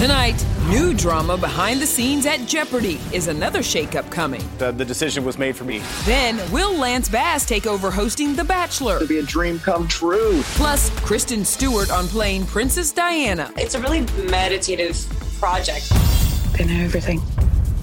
Tonight, 0.00 0.42
new 0.70 0.94
drama 0.94 1.36
behind 1.36 1.78
the 1.78 1.86
scenes 1.86 2.24
at 2.24 2.46
Jeopardy! 2.46 2.98
Is 3.12 3.28
another 3.28 3.58
shakeup 3.58 4.10
coming? 4.10 4.42
The, 4.56 4.72
the 4.72 4.82
decision 4.82 5.26
was 5.26 5.36
made 5.36 5.54
for 5.54 5.64
me. 5.64 5.82
Then, 6.06 6.40
will 6.50 6.74
Lance 6.74 7.10
Bass 7.10 7.44
take 7.44 7.66
over 7.66 7.90
hosting 7.90 8.34
The 8.34 8.42
Bachelor? 8.42 9.06
be 9.06 9.18
a 9.18 9.22
dream 9.22 9.58
come 9.58 9.86
true. 9.86 10.40
Plus, 10.54 10.88
Kristen 11.00 11.44
Stewart 11.44 11.90
on 11.90 12.08
playing 12.08 12.46
Princess 12.46 12.92
Diana. 12.92 13.52
It's 13.58 13.74
a 13.74 13.80
really 13.82 14.00
meditative 14.30 14.96
project. 15.38 15.90
They 16.56 16.64
know 16.64 16.82
everything. 16.82 17.20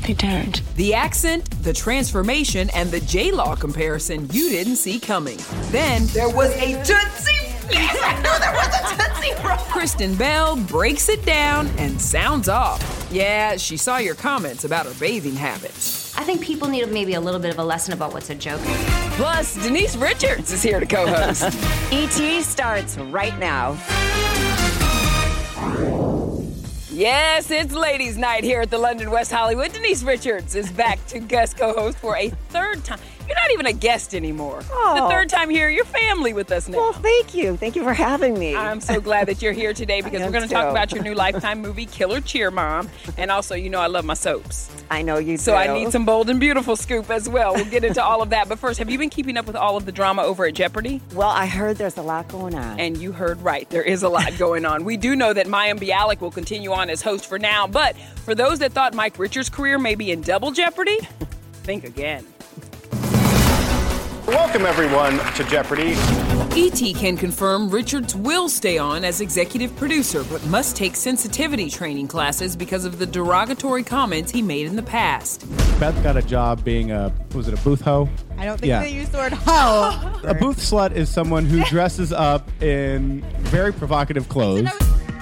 They 0.08 0.14
don't. 0.14 0.60
The 0.76 0.96
accent, 0.96 1.48
the 1.62 1.72
transformation, 1.72 2.72
and 2.72 2.90
the 2.90 3.02
J 3.02 3.32
Law 3.32 3.56
comparison 3.56 4.28
you 4.32 4.50
didn't 4.50 4.78
see 4.78 5.00
coming. 5.00 5.38
Then 5.70 6.08
there 6.08 6.30
was 6.30 6.50
a 6.56 6.84
Tootsie. 6.84 7.37
Yes, 7.72 7.98
I 8.02 8.16
knew 8.16 8.40
there 8.40 8.54
was 8.54 8.68
a 8.74 8.82
Tootsie 8.96 9.48
Roll. 9.48 9.58
Kristen 9.72 10.16
Bell 10.16 10.56
breaks 10.56 11.10
it 11.10 11.26
down 11.26 11.68
and 11.78 12.00
sounds 12.00 12.50
off. 12.50 13.08
Yeah, 13.12 13.58
she 13.58 13.78
saw 13.78 13.98
your 13.98 14.16
comments 14.16 14.64
about 14.64 14.86
her 14.86 14.94
bathing 15.00 15.36
habits. 15.36 16.18
I 16.18 16.24
think 16.24 16.42
people 16.42 16.68
need 16.68 16.90
maybe 16.92 17.14
a 17.14 17.22
little 17.22 17.40
bit 17.40 17.52
of 17.52 17.60
a 17.60 17.64
lesson 17.64 17.94
about 17.94 18.14
what's 18.14 18.30
a 18.30 18.36
joke. 18.36 18.62
Plus, 19.14 19.56
Denise 19.64 19.96
Richards 19.96 20.52
is 20.52 20.64
here 20.64 20.80
to 20.80 20.86
co-host. 20.86 21.44
ET 21.92 22.42
starts 22.44 22.98
right 22.98 23.38
now. 23.38 23.78
Yes, 26.90 27.52
it's 27.52 27.74
ladies' 27.74 28.18
night 28.18 28.44
here 28.44 28.62
at 28.62 28.72
the 28.72 28.78
London 28.80 29.12
West 29.12 29.32
Hollywood. 29.32 29.72
Denise 29.72 30.02
Richards 30.02 30.56
is 30.56 30.72
back 30.72 31.06
to 31.08 31.20
guest 31.20 31.56
co-host 31.56 32.00
for 32.00 32.18
a 32.18 32.30
third 32.50 32.84
time. 32.84 33.00
You're 33.28 33.36
not 33.36 33.52
even 33.52 33.66
a 33.66 33.74
guest 33.74 34.16
anymore. 34.16 34.62
The 34.62 34.70
Oh. 34.74 35.10
third 35.10 35.30
time 35.30 35.50
here, 35.50 35.70
you're 35.70 35.86
family 35.86 36.34
with 36.34 36.52
us 36.52 36.68
now. 36.68 36.78
Well, 36.78 36.94
thank 36.94 37.34
you. 37.36 37.58
Thank 37.58 37.76
you 37.76 37.84
for 37.84 37.94
having 37.94 38.38
me. 38.40 38.56
I'm 38.56 38.80
so 38.82 39.02
glad 39.02 39.28
that 39.28 39.42
you're 39.42 39.54
here 39.54 39.74
today 39.74 40.02
because 40.04 40.22
we're 40.22 40.32
going 40.32 40.48
to 40.48 40.54
talk 40.54 40.70
about 40.72 40.92
your 40.94 41.04
new 41.04 41.14
Lifetime 41.26 41.62
movie, 41.62 41.86
Killer 41.86 42.22
Cheer 42.22 42.52
Mom. 42.52 42.90
And 43.18 43.30
also, 43.32 43.56
you 43.56 43.70
know, 43.70 43.80
I 43.80 43.88
love 43.88 44.06
my 44.06 44.14
soaps. 44.14 44.70
I 44.90 45.02
know 45.02 45.18
you 45.18 45.34
do. 45.38 45.44
So 45.44 45.52
do. 45.52 45.58
I 45.58 45.74
need 45.74 45.92
some 45.92 46.06
bold 46.06 46.30
and 46.30 46.40
beautiful 46.40 46.76
scoop 46.78 47.10
as 47.10 47.28
well. 47.28 47.54
We'll 47.54 47.66
get 47.66 47.84
into 47.84 48.02
all 48.04 48.22
of 48.22 48.30
that. 48.30 48.48
But 48.48 48.60
first, 48.60 48.80
have 48.80 48.90
you 48.90 48.98
been 48.98 49.10
keeping 49.10 49.36
up 49.38 49.46
with 49.46 49.56
all 49.58 49.76
of 49.76 49.86
the 49.86 49.92
drama 49.92 50.24
over 50.24 50.46
at 50.46 50.54
Jeopardy? 50.54 51.02
Well, 51.14 51.30
I 51.30 51.46
heard 51.48 51.78
there's 51.78 51.98
a 51.98 52.02
lot 52.02 52.28
going 52.30 52.56
on. 52.56 52.80
And 52.80 52.98
you 52.98 53.12
heard 53.12 53.42
right. 53.42 53.70
There 53.70 53.84
is 53.84 54.04
a 54.04 54.10
lot 54.10 54.38
going 54.38 54.66
on. 54.66 54.86
We 54.86 54.96
do 54.96 55.16
know 55.16 55.34
that 55.34 55.48
Mayim 55.48 55.80
Bialik 55.80 56.22
will 56.22 56.32
continue 56.32 56.72
on 56.72 56.90
as 56.90 57.02
host 57.02 57.26
for 57.28 57.38
now. 57.38 57.68
But 57.68 57.98
for 58.24 58.34
those 58.36 58.60
that 58.60 58.72
thought 58.72 58.94
Mike 58.94 59.20
Richards' 59.20 59.50
career 59.50 59.78
may 59.78 59.96
be 59.96 60.12
in 60.12 60.22
double 60.22 60.52
jeopardy, 60.52 61.00
think 61.64 61.84
again. 61.84 62.26
Welcome, 64.28 64.66
everyone, 64.66 65.20
to 65.36 65.44
Jeopardy! 65.46 65.96
E.T. 66.56 66.94
can 66.96 67.16
confirm 67.16 67.70
Richards 67.70 68.16
will 68.16 68.50
stay 68.50 68.78
on 68.78 69.06
as 69.06 69.22
executive 69.22 69.74
producer, 69.78 70.24
but 70.26 70.46
must 70.48 70.76
take 70.76 70.96
sensitivity 70.96 71.70
training 71.70 72.08
classes 72.08 72.56
because 72.56 72.84
of 72.84 73.00
the 73.00 73.06
derogatory 73.06 73.84
comments 73.84 74.32
he 74.32 74.42
made 74.42 74.66
in 74.66 74.76
the 74.76 74.82
past. 74.84 75.46
Beth 75.80 76.02
got 76.04 76.18
a 76.18 76.22
job 76.22 76.64
being 76.64 76.92
a 76.92 77.14
was 77.34 77.48
it 77.48 77.54
a 77.54 77.64
booth 77.64 77.82
hoe? 77.82 78.10
I 78.38 78.46
don't 78.46 78.60
think 78.60 78.70
Yeah. 78.70 78.82
they 78.82 78.90
use 78.92 79.08
the 79.10 79.18
word 79.18 79.34
hoe. 79.34 80.20
A 80.24 80.34
booth 80.34 80.58
slut 80.60 80.94
is 80.94 81.10
someone 81.10 81.46
who 81.46 81.64
dresses 81.66 82.12
up 82.12 82.50
in 82.62 83.22
very 83.40 83.72
provocative 83.72 84.28
clothes. 84.28 84.68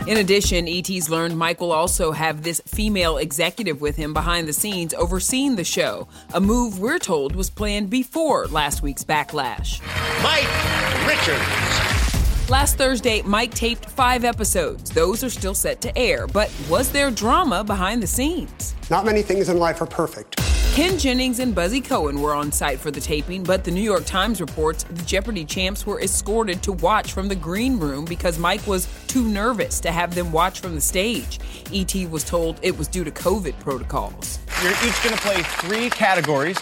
In 0.08 0.18
addition, 0.18 0.68
ET's 0.68 1.10
learned 1.10 1.36
Mike 1.36 1.60
will 1.60 1.72
also 1.72 2.12
have 2.12 2.44
this 2.44 2.62
female 2.68 3.18
executive 3.18 3.82
with 3.82 3.96
him 3.96 4.14
behind 4.14 4.48
the 4.48 4.54
scenes 4.54 4.94
overseeing 4.94 5.56
the 5.56 5.64
show, 5.64 6.08
a 6.32 6.40
move 6.40 6.78
we're 6.78 7.00
told 7.00 7.36
was 7.36 7.50
planned 7.50 7.90
before 7.90 8.46
last 8.48 8.84
week's 8.84 9.04
backlash. 9.04 9.82
Mike 10.22 11.08
Richards. 11.08 12.50
Last 12.52 12.78
Thursday, 12.78 13.24
Mike 13.24 13.56
taped 13.56 13.90
five 13.90 14.24
episodes. 14.24 14.92
Those 14.92 15.24
are 15.24 15.30
still 15.32 15.56
set 15.56 15.82
to 15.82 15.98
air, 15.98 16.28
but 16.28 16.54
was 16.70 16.92
there 16.92 17.10
drama 17.10 17.64
behind 17.64 18.04
the 18.04 18.08
scenes? 18.08 18.76
Not 18.92 19.06
many 19.06 19.24
things 19.24 19.50
in 19.50 19.58
life 19.58 19.82
are 19.82 19.88
perfect. 19.88 20.40
Ken 20.76 21.00
Jennings 21.00 21.40
and 21.40 21.56
Buzzy 21.56 21.80
Cohen 21.80 22.20
were 22.20 22.36
on 22.36 22.52
site 22.52 22.82
for 22.82 22.92
the 22.92 23.00
taping, 23.00 23.44
but 23.46 23.64
the 23.64 23.72
New 23.72 23.80
York 23.80 24.04
Times 24.04 24.42
reports 24.42 24.84
the 24.84 25.04
Jeopardy 25.04 25.46
champs 25.46 25.86
were 25.86 26.02
escorted 26.02 26.62
to 26.64 26.74
watch 26.74 27.14
from 27.14 27.30
the 27.30 27.36
green 27.36 27.80
room 27.80 28.04
because 28.04 28.38
Mike 28.38 28.68
was 28.68 28.86
too 29.08 29.26
nervous 29.26 29.80
to 29.80 29.90
have 29.90 30.14
them 30.14 30.34
watch 30.34 30.60
from 30.60 30.76
the 30.76 30.82
stage. 30.82 31.40
ET 31.74 31.96
was 32.10 32.26
told 32.26 32.60
it 32.62 32.78
was 32.78 32.90
due 32.90 33.06
to 33.06 33.12
COVID 33.12 33.58
protocols. 33.62 34.40
You're 34.62 34.74
each 34.86 35.02
going 35.02 35.16
to 35.16 35.22
play 35.22 35.44
three 35.44 35.90
categories. 35.92 36.58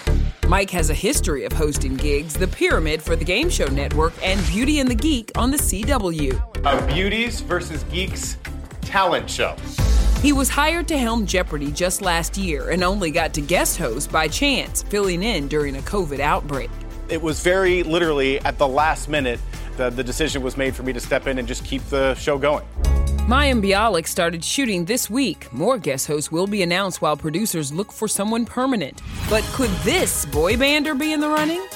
Mike 0.47 0.69
has 0.69 0.91
a 0.91 0.93
history 0.93 1.45
of 1.45 1.51
hosting 1.51 1.95
gigs, 1.97 2.35
The 2.35 2.47
Pyramid 2.47 3.01
for 3.01 3.15
the 3.15 3.25
Game 3.25 3.49
Show 3.49 3.65
Network, 3.65 4.13
and 4.21 4.39
Beauty 4.45 4.79
and 4.79 4.87
the 4.87 4.93
Geek 4.93 5.31
on 5.35 5.49
the 5.49 5.57
CW. 5.57 6.39
A 6.57 6.69
uh, 6.69 6.93
Beauties 6.93 7.41
versus 7.41 7.81
Geeks 7.85 8.37
talent 8.83 9.27
show. 9.27 9.55
He 10.23 10.31
was 10.31 10.47
hired 10.47 10.87
to 10.87 10.97
helm 10.97 11.25
Jeopardy 11.25 11.69
just 11.69 12.01
last 12.01 12.37
year 12.37 12.69
and 12.69 12.81
only 12.81 13.11
got 13.11 13.33
to 13.33 13.41
guest 13.41 13.77
host 13.77 14.09
by 14.09 14.29
chance, 14.29 14.81
filling 14.81 15.21
in 15.21 15.49
during 15.49 15.75
a 15.75 15.81
COVID 15.81 16.21
outbreak. 16.21 16.69
It 17.09 17.21
was 17.21 17.41
very 17.41 17.83
literally 17.83 18.39
at 18.39 18.57
the 18.57 18.65
last 18.65 19.09
minute 19.09 19.41
that 19.75 19.97
the 19.97 20.03
decision 20.03 20.41
was 20.41 20.55
made 20.55 20.77
for 20.77 20.83
me 20.83 20.93
to 20.93 20.99
step 21.01 21.27
in 21.27 21.39
and 21.39 21.45
just 21.45 21.65
keep 21.65 21.83
the 21.89 22.15
show 22.15 22.37
going. 22.37 22.65
Mayim 23.27 23.61
Bialik 23.61 24.07
started 24.07 24.45
shooting 24.45 24.85
this 24.85 25.09
week. 25.09 25.51
More 25.51 25.77
guest 25.77 26.07
hosts 26.07 26.31
will 26.31 26.47
be 26.47 26.63
announced 26.63 27.01
while 27.01 27.17
producers 27.17 27.73
look 27.73 27.91
for 27.91 28.07
someone 28.07 28.45
permanent. 28.45 29.01
But 29.29 29.43
could 29.51 29.71
this 29.83 30.25
boy 30.27 30.55
bander 30.55 30.97
be 30.97 31.11
in 31.11 31.19
the 31.19 31.27
running? 31.27 31.67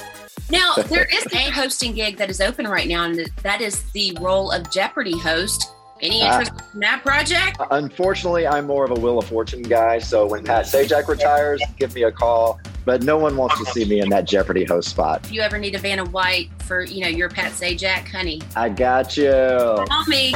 Now, 0.48 0.72
there 0.88 1.04
is 1.04 1.26
a 1.34 1.50
hosting 1.50 1.92
gig 1.92 2.16
that 2.16 2.30
is 2.30 2.40
open 2.40 2.66
right 2.66 2.88
now, 2.88 3.04
and 3.04 3.30
that 3.42 3.60
is 3.60 3.82
the 3.92 4.16
role 4.18 4.50
of 4.52 4.70
Jeopardy 4.70 5.18
host. 5.18 5.70
Any 6.00 6.22
Ah. 6.22 6.40
interest 6.40 6.52
in 6.74 6.80
that 6.80 7.02
project? 7.04 7.60
Unfortunately, 7.70 8.46
I'm 8.46 8.66
more 8.66 8.84
of 8.84 8.90
a 8.90 8.94
Wheel 8.94 9.18
of 9.18 9.26
Fortune 9.26 9.62
guy. 9.62 9.98
So 9.98 10.26
when 10.26 10.44
Pat 10.44 10.64
Sajak 10.66 11.08
retires, 11.08 11.60
give 11.78 11.94
me 11.94 12.04
a 12.04 12.12
call. 12.12 12.60
But 12.84 13.02
no 13.02 13.18
one 13.18 13.36
wants 13.36 13.58
to 13.58 13.66
see 13.66 13.84
me 13.84 14.00
in 14.00 14.08
that 14.10 14.24
Jeopardy 14.24 14.64
host 14.64 14.88
spot. 14.88 15.20
If 15.24 15.32
you 15.32 15.42
ever 15.42 15.58
need 15.58 15.74
a 15.74 15.78
Vanna 15.78 16.04
White 16.06 16.48
for, 16.60 16.82
you 16.84 17.02
know, 17.02 17.08
your 17.08 17.28
Pat 17.28 17.52
Sajak, 17.52 18.08
honey, 18.08 18.40
I 18.56 18.68
got 18.70 19.16
you. 19.16 19.30
call 19.30 20.04
me. 20.06 20.34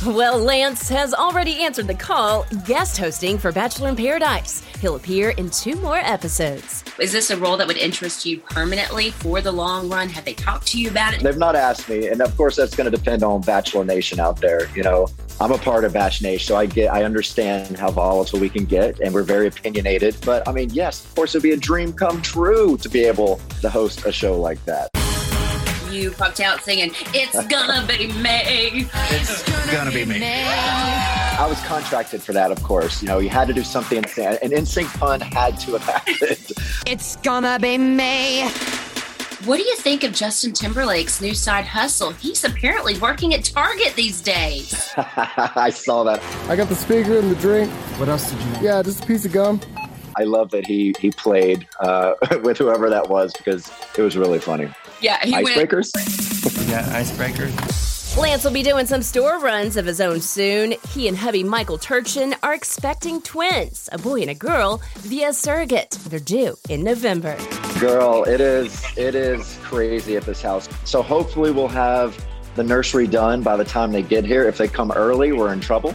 Well, 0.06 0.38
Lance 0.38 0.88
has 0.88 1.12
already 1.12 1.62
answered 1.62 1.86
the 1.86 1.94
call, 1.94 2.46
guest 2.64 2.96
hosting 2.96 3.36
for 3.36 3.52
Bachelor 3.52 3.90
in 3.90 3.96
Paradise. 3.96 4.62
He'll 4.80 4.96
appear 4.96 5.30
in 5.30 5.50
two 5.50 5.76
more 5.76 5.98
episodes. 5.98 6.84
Is 6.98 7.12
this 7.12 7.30
a 7.30 7.36
role 7.36 7.58
that 7.58 7.66
would 7.66 7.76
interest 7.76 8.24
you 8.24 8.38
permanently 8.38 9.10
for 9.10 9.42
the 9.42 9.52
long 9.52 9.90
run? 9.90 10.08
Have 10.08 10.24
they 10.24 10.32
talked 10.32 10.68
to 10.68 10.80
you 10.80 10.88
about 10.88 11.12
it? 11.12 11.22
They've 11.22 11.36
not 11.36 11.54
asked 11.54 11.90
me, 11.90 12.08
and 12.08 12.22
of 12.22 12.34
course 12.34 12.56
that's 12.56 12.74
going 12.74 12.90
to 12.90 12.96
depend 12.96 13.22
on 13.22 13.42
Bachelor 13.42 13.84
Nation 13.84 14.20
out 14.20 14.40
there. 14.40 14.74
You 14.74 14.84
know, 14.84 15.06
I'm 15.38 15.52
a 15.52 15.58
part 15.58 15.84
of 15.84 15.92
Batch 15.92 16.22
Nation, 16.22 16.46
so 16.46 16.56
I 16.56 16.64
get, 16.64 16.90
I 16.90 17.04
understand 17.04 17.76
how 17.76 17.90
volatile 17.90 18.40
we 18.40 18.48
can 18.48 18.64
get, 18.64 19.00
and 19.00 19.12
we're 19.12 19.22
very 19.22 19.48
opinionated. 19.48 20.16
But 20.24 20.48
I 20.48 20.52
mean, 20.52 20.70
yes, 20.70 21.04
of 21.04 21.14
course, 21.14 21.34
it'd 21.34 21.42
be 21.42 21.52
a 21.52 21.58
dream 21.58 21.92
come 21.92 22.22
true 22.22 22.78
to 22.78 22.88
be 22.88 23.04
able 23.04 23.38
to 23.60 23.68
host 23.68 24.06
a 24.06 24.12
show 24.12 24.40
like 24.40 24.64
that. 24.64 24.99
You 26.00 26.10
popped 26.10 26.40
out 26.40 26.62
singing, 26.62 26.92
It's 27.12 27.46
gonna 27.48 27.86
be 27.86 28.06
me. 28.06 28.88
It's 29.10 29.42
gonna 29.70 29.90
be 29.90 30.06
me. 30.06 30.22
I 30.24 31.46
was 31.46 31.60
contracted 31.66 32.22
for 32.22 32.32
that, 32.32 32.50
of 32.50 32.62
course. 32.62 33.02
You 33.02 33.08
know, 33.08 33.18
you 33.18 33.28
had 33.28 33.48
to 33.48 33.52
do 33.52 33.62
something, 33.62 33.98
insane. 33.98 34.38
an 34.42 34.50
NSYNC 34.50 34.98
pun 34.98 35.20
had 35.20 35.60
to 35.60 35.72
have 35.72 35.82
happened. 35.82 36.52
It's 36.86 37.16
gonna 37.16 37.58
be 37.58 37.76
me. 37.76 38.48
What 39.44 39.58
do 39.58 39.62
you 39.62 39.76
think 39.76 40.02
of 40.02 40.14
Justin 40.14 40.52
Timberlake's 40.52 41.20
new 41.20 41.34
side 41.34 41.66
hustle? 41.66 42.12
He's 42.12 42.44
apparently 42.44 42.98
working 42.98 43.34
at 43.34 43.44
Target 43.44 43.94
these 43.94 44.22
days. 44.22 44.90
I 44.96 45.68
saw 45.68 46.02
that. 46.04 46.22
I 46.48 46.56
got 46.56 46.68
the 46.70 46.74
speaker 46.74 47.18
and 47.18 47.30
the 47.30 47.36
drink. 47.36 47.70
What 47.98 48.08
else 48.08 48.30
did 48.30 48.40
you? 48.40 48.68
Yeah, 48.68 48.82
just 48.82 49.04
a 49.04 49.06
piece 49.06 49.26
of 49.26 49.32
gum. 49.32 49.60
I 50.16 50.24
love 50.24 50.50
that 50.50 50.66
he 50.66 50.94
he 50.98 51.10
played 51.10 51.66
uh, 51.80 52.14
with 52.42 52.58
whoever 52.58 52.90
that 52.90 53.08
was 53.08 53.32
because 53.32 53.70
it 53.96 54.02
was 54.02 54.16
really 54.16 54.38
funny. 54.38 54.68
Yeah, 55.00 55.24
he 55.24 55.32
Icebreakers. 55.32 55.90
yeah, 56.68 57.00
icebreakers. 57.00 58.16
Lance 58.18 58.44
will 58.44 58.52
be 58.52 58.62
doing 58.62 58.86
some 58.86 59.02
store 59.02 59.38
runs 59.38 59.76
of 59.76 59.86
his 59.86 60.00
own 60.00 60.20
soon. 60.20 60.74
He 60.90 61.08
and 61.08 61.16
hubby 61.16 61.44
Michael 61.44 61.78
Turchin 61.78 62.34
are 62.42 62.52
expecting 62.52 63.22
twins, 63.22 63.88
a 63.92 63.98
boy 63.98 64.20
and 64.22 64.30
a 64.30 64.34
girl, 64.34 64.82
via 64.98 65.32
surrogate. 65.32 65.92
They're 66.08 66.18
due 66.18 66.56
in 66.68 66.82
November. 66.82 67.36
Girl, 67.78 68.24
it 68.24 68.40
is 68.40 68.84
it 68.98 69.14
is 69.14 69.58
crazy 69.62 70.16
at 70.16 70.24
this 70.24 70.42
house. 70.42 70.68
So 70.84 71.02
hopefully 71.02 71.50
we'll 71.50 71.68
have 71.68 72.18
the 72.56 72.64
nursery 72.64 73.06
done 73.06 73.42
by 73.42 73.56
the 73.56 73.64
time 73.64 73.92
they 73.92 74.02
get 74.02 74.24
here. 74.24 74.46
If 74.46 74.58
they 74.58 74.68
come 74.68 74.90
early, 74.92 75.32
we're 75.32 75.52
in 75.52 75.60
trouble. 75.60 75.94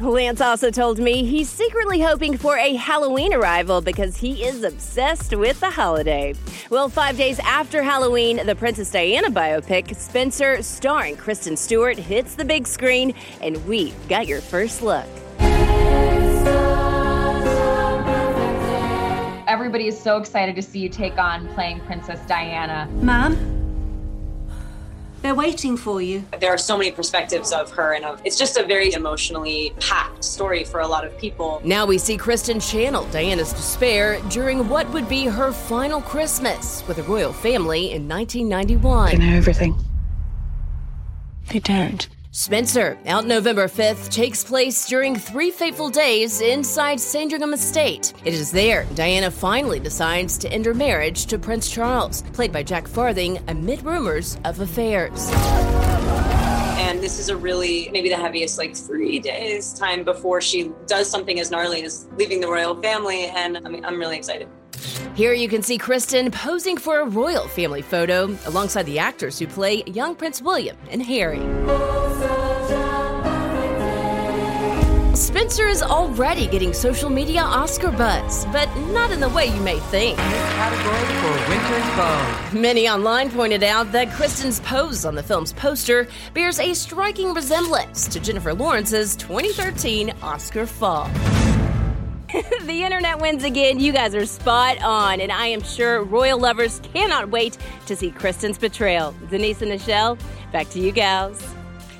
Lance 0.00 0.40
also 0.40 0.70
told 0.70 0.98
me 0.98 1.24
he's 1.24 1.50
secretly 1.50 2.00
hoping 2.00 2.38
for 2.38 2.56
a 2.56 2.74
Halloween 2.74 3.34
arrival 3.34 3.82
because 3.82 4.16
he 4.16 4.44
is 4.44 4.64
obsessed 4.64 5.36
with 5.36 5.60
the 5.60 5.70
holiday. 5.70 6.34
Well, 6.70 6.88
five 6.88 7.18
days 7.18 7.38
after 7.40 7.82
Halloween, 7.82 8.44
the 8.46 8.54
Princess 8.54 8.90
Diana 8.90 9.30
biopic, 9.30 9.94
Spencer, 9.94 10.62
starring 10.62 11.16
Kristen 11.16 11.56
Stewart, 11.56 11.98
hits 11.98 12.34
the 12.34 12.44
big 12.44 12.66
screen, 12.66 13.14
and 13.42 13.62
we 13.66 13.92
got 14.08 14.26
your 14.26 14.40
first 14.40 14.80
look. 14.82 15.06
Everybody 19.46 19.88
is 19.88 20.00
so 20.00 20.16
excited 20.16 20.56
to 20.56 20.62
see 20.62 20.78
you 20.78 20.88
take 20.88 21.18
on 21.18 21.46
playing 21.48 21.80
Princess 21.80 22.20
Diana. 22.26 22.88
Mom? 23.02 23.59
They're 25.22 25.34
waiting 25.34 25.76
for 25.76 26.00
you. 26.00 26.24
There 26.40 26.50
are 26.50 26.58
so 26.58 26.78
many 26.78 26.90
perspectives 26.90 27.52
of 27.52 27.70
her, 27.72 27.92
and 27.92 28.04
of, 28.04 28.22
it's 28.24 28.38
just 28.38 28.56
a 28.56 28.64
very 28.64 28.92
emotionally 28.92 29.74
packed 29.78 30.24
story 30.24 30.64
for 30.64 30.80
a 30.80 30.86
lot 30.86 31.04
of 31.04 31.16
people. 31.18 31.60
Now 31.62 31.84
we 31.84 31.98
see 31.98 32.16
Kristen 32.16 32.58
channel 32.58 33.04
Diana's 33.10 33.52
despair 33.52 34.20
during 34.30 34.68
what 34.68 34.88
would 34.90 35.08
be 35.08 35.26
her 35.26 35.52
final 35.52 36.00
Christmas 36.00 36.86
with 36.88 36.96
the 36.96 37.02
royal 37.02 37.34
family 37.34 37.92
in 37.92 38.08
1991. 38.08 39.10
They 39.10 39.18
know 39.18 39.36
everything. 39.36 39.76
They 41.48 41.58
don't. 41.58 42.08
Spencer, 42.32 42.96
out 43.06 43.26
November 43.26 43.66
5th, 43.66 44.08
takes 44.08 44.44
place 44.44 44.86
during 44.86 45.16
three 45.16 45.50
fateful 45.50 45.90
days 45.90 46.40
inside 46.40 47.00
Sandringham 47.00 47.52
Estate. 47.52 48.12
It 48.24 48.34
is 48.34 48.52
there 48.52 48.86
Diana 48.94 49.32
finally 49.32 49.80
decides 49.80 50.38
to 50.38 50.52
end 50.52 50.64
her 50.66 50.72
marriage 50.72 51.26
to 51.26 51.40
Prince 51.40 51.68
Charles, 51.68 52.22
played 52.32 52.52
by 52.52 52.62
Jack 52.62 52.86
Farthing, 52.86 53.40
amid 53.48 53.82
rumors 53.82 54.38
of 54.44 54.60
affairs. 54.60 55.28
And 56.78 57.00
this 57.00 57.18
is 57.18 57.30
a 57.30 57.36
really, 57.36 57.88
maybe 57.90 58.08
the 58.08 58.16
heaviest, 58.16 58.58
like 58.58 58.76
three 58.76 59.18
days 59.18 59.72
time 59.74 60.04
before 60.04 60.40
she 60.40 60.70
does 60.86 61.10
something 61.10 61.40
as 61.40 61.50
gnarly 61.50 61.82
as 61.82 62.06
leaving 62.16 62.40
the 62.40 62.48
royal 62.48 62.80
family. 62.80 63.24
And 63.24 63.58
I 63.58 63.68
mean, 63.68 63.84
I'm 63.84 63.98
really 63.98 64.16
excited. 64.16 64.48
Here 65.16 65.32
you 65.32 65.48
can 65.48 65.62
see 65.62 65.78
Kristen 65.78 66.30
posing 66.30 66.76
for 66.76 67.00
a 67.00 67.04
royal 67.04 67.48
family 67.48 67.82
photo 67.82 68.36
alongside 68.46 68.84
the 68.84 69.00
actors 69.00 69.36
who 69.36 69.48
play 69.48 69.82
young 69.86 70.14
Prince 70.14 70.40
William 70.40 70.76
and 70.90 71.02
Harry. 71.02 71.99
Spencer 75.30 75.68
is 75.68 75.80
already 75.80 76.48
getting 76.48 76.72
social 76.72 77.08
media 77.08 77.40
Oscar 77.40 77.92
buzz, 77.92 78.46
but 78.46 78.68
not 78.88 79.12
in 79.12 79.20
the 79.20 79.28
way 79.28 79.46
you 79.46 79.60
may 79.60 79.78
think. 79.78 80.18
Category 80.18 81.06
for 81.20 81.48
Winter's 81.48 81.96
Bone. 81.96 82.60
Many 82.60 82.88
online 82.88 83.30
pointed 83.30 83.62
out 83.62 83.92
that 83.92 84.10
Kristen's 84.10 84.58
pose 84.58 85.04
on 85.04 85.14
the 85.14 85.22
film's 85.22 85.52
poster 85.52 86.08
bears 86.34 86.58
a 86.58 86.74
striking 86.74 87.32
resemblance 87.32 88.08
to 88.08 88.18
Jennifer 88.18 88.52
Lawrence's 88.52 89.14
2013 89.14 90.12
Oscar 90.20 90.66
fall. 90.66 91.04
the 92.64 92.82
internet 92.82 93.20
wins 93.20 93.44
again. 93.44 93.78
You 93.78 93.92
guys 93.92 94.16
are 94.16 94.26
spot 94.26 94.82
on, 94.82 95.20
and 95.20 95.30
I 95.30 95.46
am 95.46 95.62
sure 95.62 96.02
royal 96.02 96.40
lovers 96.40 96.80
cannot 96.92 97.30
wait 97.30 97.56
to 97.86 97.94
see 97.94 98.10
Kristen's 98.10 98.58
betrayal. 98.58 99.14
Denise 99.30 99.62
and 99.62 99.70
Michelle, 99.70 100.18
back 100.50 100.68
to 100.70 100.80
you 100.80 100.90
gals. 100.90 101.40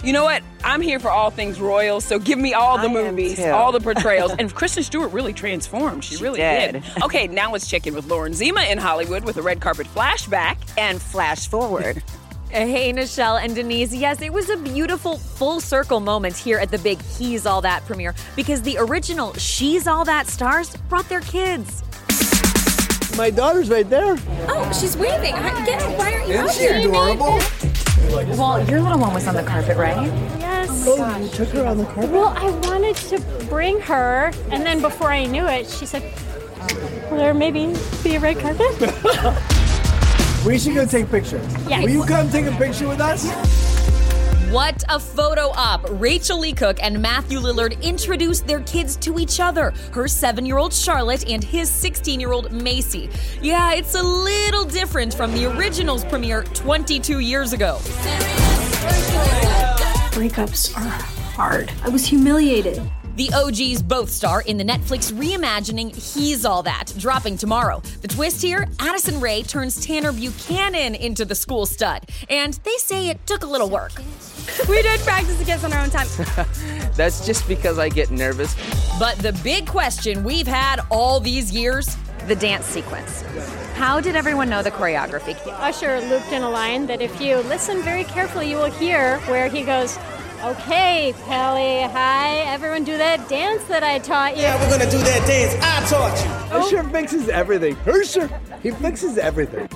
You 0.03 0.15
know 0.15 0.25
what? 0.25 0.43
I'm 0.65 0.81
here 0.81 0.99
for 0.99 1.11
all 1.11 1.31
things 1.31 1.61
royal, 1.61 2.01
so 2.01 2.19
give 2.19 2.39
me 2.39 2.55
all 2.55 2.79
the 2.79 2.89
I 2.89 2.93
movies, 2.93 3.39
all 3.41 3.71
the 3.71 3.81
portrayals. 3.81 4.33
and 4.39 4.53
Kristen 4.55 4.83
Stewart 4.83 5.13
really 5.13 5.35
transformed. 5.35 6.05
She, 6.05 6.17
really 6.17 6.39
did. 6.41 6.73
did. 6.83 7.03
Okay, 7.03 7.27
now 7.27 7.53
let's 7.53 7.69
check 7.69 7.87
in 7.87 7.95
with 7.95 8.07
Lauren 8.07 8.33
Zima 8.33 8.63
in 8.63 8.79
Hollywood 8.79 9.25
with 9.25 9.37
a 9.37 9.43
red 9.43 9.61
carpet 9.61 9.87
flashback. 9.89 10.57
And 10.79 11.01
flash 11.01 11.49
forward. 11.49 12.03
Hey, 12.53 12.93
Michelle 12.93 13.37
and 13.37 13.55
Denise. 13.55 13.95
Yes, 13.95 14.21
it 14.23 14.33
was 14.33 14.51
a 14.51 14.57
beautiful 14.57 15.19
full 15.19 15.61
circle 15.61 16.01
moment 16.01 16.37
here 16.37 16.59
at 16.59 16.73
the 16.73 16.79
big 16.79 17.01
He's 17.01 17.47
All 17.47 17.61
That 17.61 17.85
premiere 17.87 18.13
because 18.35 18.61
the 18.63 18.77
original 18.77 19.33
She's 19.35 19.87
All 19.87 20.05
That 20.05 20.27
stars 20.27 20.75
brought 20.89 21.09
their 21.09 21.21
kids. 21.21 21.85
My 23.17 23.31
daughter's 23.31 23.71
right 23.71 23.89
there. 23.89 24.17
Oh, 24.49 24.69
she's 24.81 24.97
waving. 24.97 25.33
I- 25.35 25.65
Get, 25.65 25.81
why 25.97 26.13
aren't 26.15 26.27
you 26.27 26.35
Isn't 26.35 26.47
out 26.49 26.55
she 26.55 26.61
here? 26.63 26.89
adorable? 26.89 27.39
Well, 28.37 28.69
your 28.69 28.81
little 28.81 28.99
one 28.99 29.15
was 29.15 29.27
on 29.27 29.35
the 29.35 29.43
carpet, 29.43 29.77
right? 29.77 30.07
Yes. 30.39 30.85
Oh, 30.87 31.19
you 31.19 31.29
took 31.29 31.49
her 31.51 31.67
on 31.67 31.79
the 31.79 31.85
carpet? 31.85 32.11
Well, 32.11 32.35
I 32.37 32.51
wanted 32.69 32.97
to 32.97 33.21
bring 33.49 33.81
her, 33.81 34.33
and 34.51 34.65
then 34.65 34.81
before 34.81 35.11
I 35.11 35.27
knew 35.27 35.47
it, 35.47 35.67
she 35.69 35.87
said, 35.87 36.03
"Will 37.11 37.19
there 37.19 37.35
maybe 37.35 37.75
be 38.03 38.17
a 38.17 38.21
red 38.21 38.39
carpet?" 38.39 39.37
We 40.47 40.59
should 40.59 40.75
go 40.75 40.87
take 40.87 41.11
pictures. 41.11 41.45
Yes. 41.69 41.85
Will 41.85 41.91
you 41.91 42.03
come 42.03 42.31
take 42.31 42.47
a 42.47 42.53
picture 42.53 42.89
with 42.89 43.01
us? 43.01 43.70
What 44.51 44.83
a 44.89 44.99
photo 44.99 45.53
op! 45.55 45.87
Rachael 45.91 46.41
Leigh 46.41 46.55
Cook 46.55 46.83
and 46.83 47.01
Matthew 47.01 47.39
Lillard 47.39 47.81
introduced 47.83 48.49
their 48.49 48.59
kids 48.63 48.97
to 48.97 49.21
each 49.21 49.39
other 49.39 49.73
her 49.93 50.09
seven 50.09 50.45
year 50.45 50.59
old 50.59 50.73
Charlotte 50.73 51.25
and 51.31 51.45
his 51.45 51.71
16 51.71 52.19
year 52.19 52.33
old 52.33 52.51
Macy. 52.51 53.09
Yeah, 53.41 53.75
it's 53.75 53.95
a 53.95 54.03
little 54.03 54.65
different 54.65 55.15
from 55.15 55.33
the 55.35 55.45
original's 55.57 56.05
premiere 56.05 56.43
22 56.43 57.21
years 57.21 57.53
ago. 57.53 57.77
Breakups 60.11 60.77
are 60.77 60.81
hard. 60.81 61.71
I 61.85 61.89
was 61.89 62.05
humiliated. 62.05 62.83
The 63.17 63.31
OGs 63.35 63.83
both 63.83 64.09
star 64.09 64.43
in 64.43 64.57
the 64.57 64.65
Netflix 64.65 65.13
reimagining 65.13 65.95
He's 65.95 66.45
All 66.45 66.63
That, 66.63 66.93
dropping 66.97 67.37
tomorrow. 67.37 67.83
The 68.03 68.09
twist 68.09 68.41
here 68.41 68.69
Addison 68.79 69.21
Rae 69.21 69.43
turns 69.43 69.85
Tanner 69.85 70.13
Buchanan 70.13 70.95
into 70.95 71.25
the 71.25 71.35
school 71.35 71.67
stud, 71.67 72.05
and 72.29 72.55
they 72.65 72.77
say 72.79 73.09
it 73.09 73.27
took 73.27 73.43
a 73.43 73.47
little 73.47 73.69
work. 73.69 73.93
We 74.69 74.81
did 74.83 75.01
practice 75.01 75.41
against 75.41 75.65
on 75.65 75.73
our 75.73 75.81
own 75.81 75.91
time. 75.91 76.07
That's 76.97 77.27
just 77.27 77.47
because 77.49 77.79
I 77.79 77.89
get 77.89 78.11
nervous. 78.11 78.55
But 78.99 79.19
the 79.19 79.39
big 79.43 79.67
question 79.67 80.23
we've 80.25 80.47
had 80.47 80.81
all 80.91 81.21
these 81.21 81.53
years 81.53 81.97
The 82.27 82.37
dance 82.37 82.67
sequence. 82.67 83.23
How 83.75 84.01
did 84.01 84.15
everyone 84.15 84.49
know 84.49 84.63
the 84.63 84.71
choreography? 84.71 85.37
Usher 85.47 86.01
looped 86.03 86.33
in 86.33 86.43
a 86.43 86.51
line 86.51 86.87
that 86.87 87.01
if 87.01 87.21
you 87.21 87.39
listen 87.39 87.83
very 87.83 88.05
carefully, 88.05 88.51
you 88.51 88.57
will 88.57 88.71
hear 88.71 89.19
where 89.21 89.49
he 89.49 89.63
goes, 89.63 89.99
"Okay, 90.43 91.15
Pelly, 91.27 91.83
hi, 91.83 92.39
everyone, 92.47 92.85
do 92.85 92.97
that 92.97 93.29
dance 93.29 93.63
that 93.65 93.83
I 93.83 93.99
taught 93.99 94.37
you." 94.37 94.43
Yeah, 94.43 94.61
we're 94.63 94.71
gonna 94.71 94.91
do 94.91 94.99
that 94.99 95.27
dance 95.27 95.55
I 95.63 95.87
taught 95.89 96.19
you. 96.23 96.81
Hersher 96.81 96.91
fixes 96.93 97.29
everything. 97.29 97.77
Hersher, 97.77 98.31
he 98.63 98.71
fixes 98.71 99.19
everything. 99.19 99.69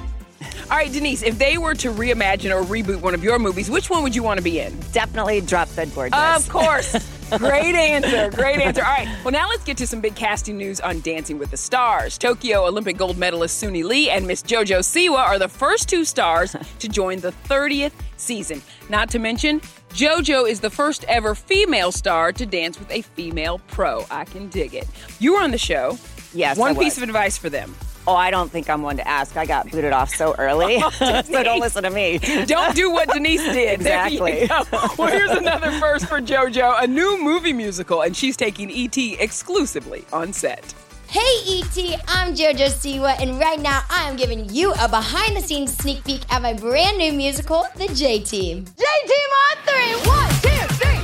All 0.70 0.78
right, 0.78 0.90
Denise, 0.90 1.22
if 1.22 1.38
they 1.38 1.58
were 1.58 1.74
to 1.74 1.92
reimagine 1.92 2.50
or 2.50 2.64
reboot 2.64 3.00
one 3.02 3.14
of 3.14 3.22
your 3.22 3.38
movies, 3.38 3.70
which 3.70 3.90
one 3.90 4.02
would 4.02 4.14
you 4.14 4.22
want 4.22 4.38
to 4.38 4.42
be 4.44 4.60
in? 4.60 4.78
Definitely 4.92 5.42
drop 5.42 5.68
dead 5.74 5.94
gorgeous. 5.94 6.18
Of 6.18 6.48
course. 6.48 6.96
Great 7.38 7.74
answer. 7.74 8.30
Great 8.34 8.60
answer. 8.60 8.82
All 8.82 8.90
right. 8.90 9.08
Well, 9.24 9.32
now 9.32 9.48
let's 9.48 9.64
get 9.64 9.76
to 9.78 9.86
some 9.86 10.00
big 10.00 10.14
casting 10.14 10.56
news 10.56 10.80
on 10.80 11.00
Dancing 11.00 11.38
with 11.38 11.50
the 11.50 11.56
Stars. 11.56 12.16
Tokyo 12.16 12.66
Olympic 12.66 12.96
gold 12.96 13.18
medalist 13.18 13.62
Suni 13.62 13.84
Lee 13.84 14.08
and 14.08 14.26
Miss 14.26 14.42
JoJo 14.42 14.78
Siwa 14.80 15.18
are 15.18 15.38
the 15.38 15.48
first 15.48 15.88
two 15.88 16.04
stars 16.04 16.56
to 16.78 16.88
join 16.88 17.20
the 17.20 17.32
30th 17.48 17.92
season. 18.16 18.62
Not 18.88 19.10
to 19.10 19.18
mention, 19.18 19.60
JoJo 19.94 20.48
is 20.50 20.58
the 20.58 20.70
first 20.70 21.04
ever 21.04 21.36
female 21.36 21.92
star 21.92 22.32
to 22.32 22.44
dance 22.44 22.80
with 22.80 22.90
a 22.90 23.02
female 23.02 23.60
pro. 23.68 24.04
I 24.10 24.24
can 24.24 24.48
dig 24.48 24.74
it. 24.74 24.88
You 25.20 25.34
were 25.34 25.40
on 25.40 25.52
the 25.52 25.58
show. 25.58 25.96
Yes, 26.32 26.58
One 26.58 26.72
I 26.72 26.74
piece 26.74 26.96
was. 26.96 26.98
of 26.98 27.02
advice 27.04 27.38
for 27.38 27.48
them. 27.48 27.76
Oh, 28.06 28.16
I 28.16 28.32
don't 28.32 28.50
think 28.50 28.68
I'm 28.68 28.82
one 28.82 28.96
to 28.96 29.06
ask. 29.06 29.36
I 29.36 29.46
got 29.46 29.70
booted 29.70 29.92
off 29.92 30.10
so 30.10 30.34
early. 30.36 30.80
so 30.98 31.42
don't 31.44 31.60
listen 31.60 31.84
to 31.84 31.90
me. 31.90 32.18
Don't 32.44 32.74
do 32.74 32.90
what 32.90 33.08
Denise 33.10 33.40
did. 33.44 33.80
Exactly. 33.84 34.48
Well, 34.98 35.08
here's 35.08 35.30
another 35.30 35.70
first 35.78 36.06
for 36.06 36.20
JoJo, 36.20 36.82
a 36.82 36.86
new 36.88 37.22
movie 37.22 37.52
musical, 37.52 38.02
and 38.02 38.16
she's 38.16 38.36
taking 38.36 38.70
ET 38.72 38.96
exclusively 38.98 40.04
on 40.12 40.32
set. 40.32 40.74
Hey 41.14 41.60
ET, 41.60 41.78
I'm 42.08 42.34
JoJo 42.34 42.66
Siwa, 42.66 43.14
and 43.20 43.38
right 43.38 43.60
now 43.60 43.84
I 43.88 44.08
am 44.08 44.16
giving 44.16 44.52
you 44.52 44.72
a 44.72 44.88
behind 44.88 45.36
the 45.36 45.40
scenes 45.40 45.72
sneak 45.76 46.02
peek 46.02 46.22
at 46.28 46.42
my 46.42 46.54
brand 46.54 46.98
new 46.98 47.12
musical, 47.12 47.64
The 47.76 47.86
J 47.94 48.18
Team. 48.18 48.64
J 48.64 48.84
Team 49.06 49.30
on 49.44 49.56
three! 49.62 49.94
One, 50.10 50.28
two, 50.42 50.74
three! 50.74 50.98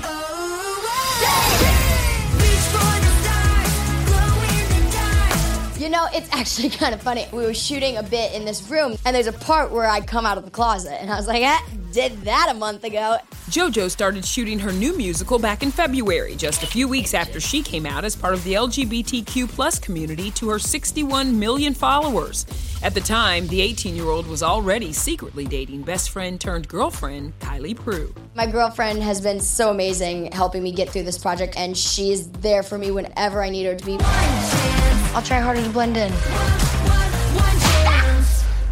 You 5.81 5.91
know, 5.91 6.09
it's 6.13 6.29
actually 6.33 6.71
kind 6.77 6.93
of 6.93 7.01
funny. 7.01 7.29
We 7.33 7.45
were 7.45 7.55
shooting 7.55 7.97
a 7.97 8.03
bit 8.03 8.35
in 8.35 8.45
this 8.45 8.69
room, 8.69 8.97
and 9.07 9.15
there's 9.15 9.29
a 9.29 9.33
part 9.33 9.71
where 9.71 9.87
I 9.87 10.01
come 10.01 10.27
out 10.27 10.39
of 10.39 10.45
the 10.45 10.51
closet, 10.51 11.01
and 11.01 11.09
I 11.09 11.15
was 11.15 11.29
like, 11.29 11.45
eh, 11.45 11.59
did 11.93 12.21
that 12.23 12.49
a 12.51 12.55
month 12.55 12.85
ago. 12.85 13.19
JoJo 13.51 13.91
started 13.91 14.25
shooting 14.25 14.59
her 14.61 14.73
new 14.73 14.97
musical 14.97 15.39
back 15.39 15.63
in 15.63 15.71
February, 15.71 16.37
just 16.37 16.63
a 16.63 16.67
few 16.67 16.87
weeks 16.87 17.15
after 17.15 17.41
she 17.41 17.63
came 17.63 17.85
out 17.85 18.05
as 18.05 18.15
part 18.15 18.35
of 18.35 18.45
the 18.45 18.55
LGBTQ 18.55 19.49
plus 19.49 19.79
community 19.79 20.31
to 20.33 20.49
her 20.51 20.59
61 20.59 21.39
million 21.39 21.75
followers. 21.75 22.47
At 22.83 22.95
the 22.95 23.01
time, 23.01 23.47
the 23.49 23.61
18 23.61 23.97
year 23.97 24.07
old 24.07 24.27
was 24.27 24.43
already 24.43 24.93
secretly 24.93 25.47
dating 25.47 25.83
best 25.83 26.11
friend 26.11 26.41
turned 26.41 26.69
girlfriend 26.69 27.39
Kylie 27.41 27.77
Prew. 27.77 28.15
My 28.35 28.47
girlfriend 28.47 29.03
has 29.03 29.21
been 29.21 29.41
so 29.41 29.71
amazing 29.71 30.33
helping 30.33 30.63
me 30.63 30.73
get 30.73 30.89
through 30.89 31.03
this 31.03 31.19
project, 31.19 31.55
and 31.57 31.77
she's 31.77 32.31
there 32.31 32.63
for 32.63 32.79
me 32.79 32.91
whenever 32.91 33.43
I 33.43 33.51
need 33.51 33.65
her 33.65 33.75
to 33.75 33.85
be. 33.85 33.99
I'll 35.13 35.23
try 35.23 35.41
harder 35.41 35.63
to 35.63 35.71
blend 35.71 35.97
in. 35.97 36.80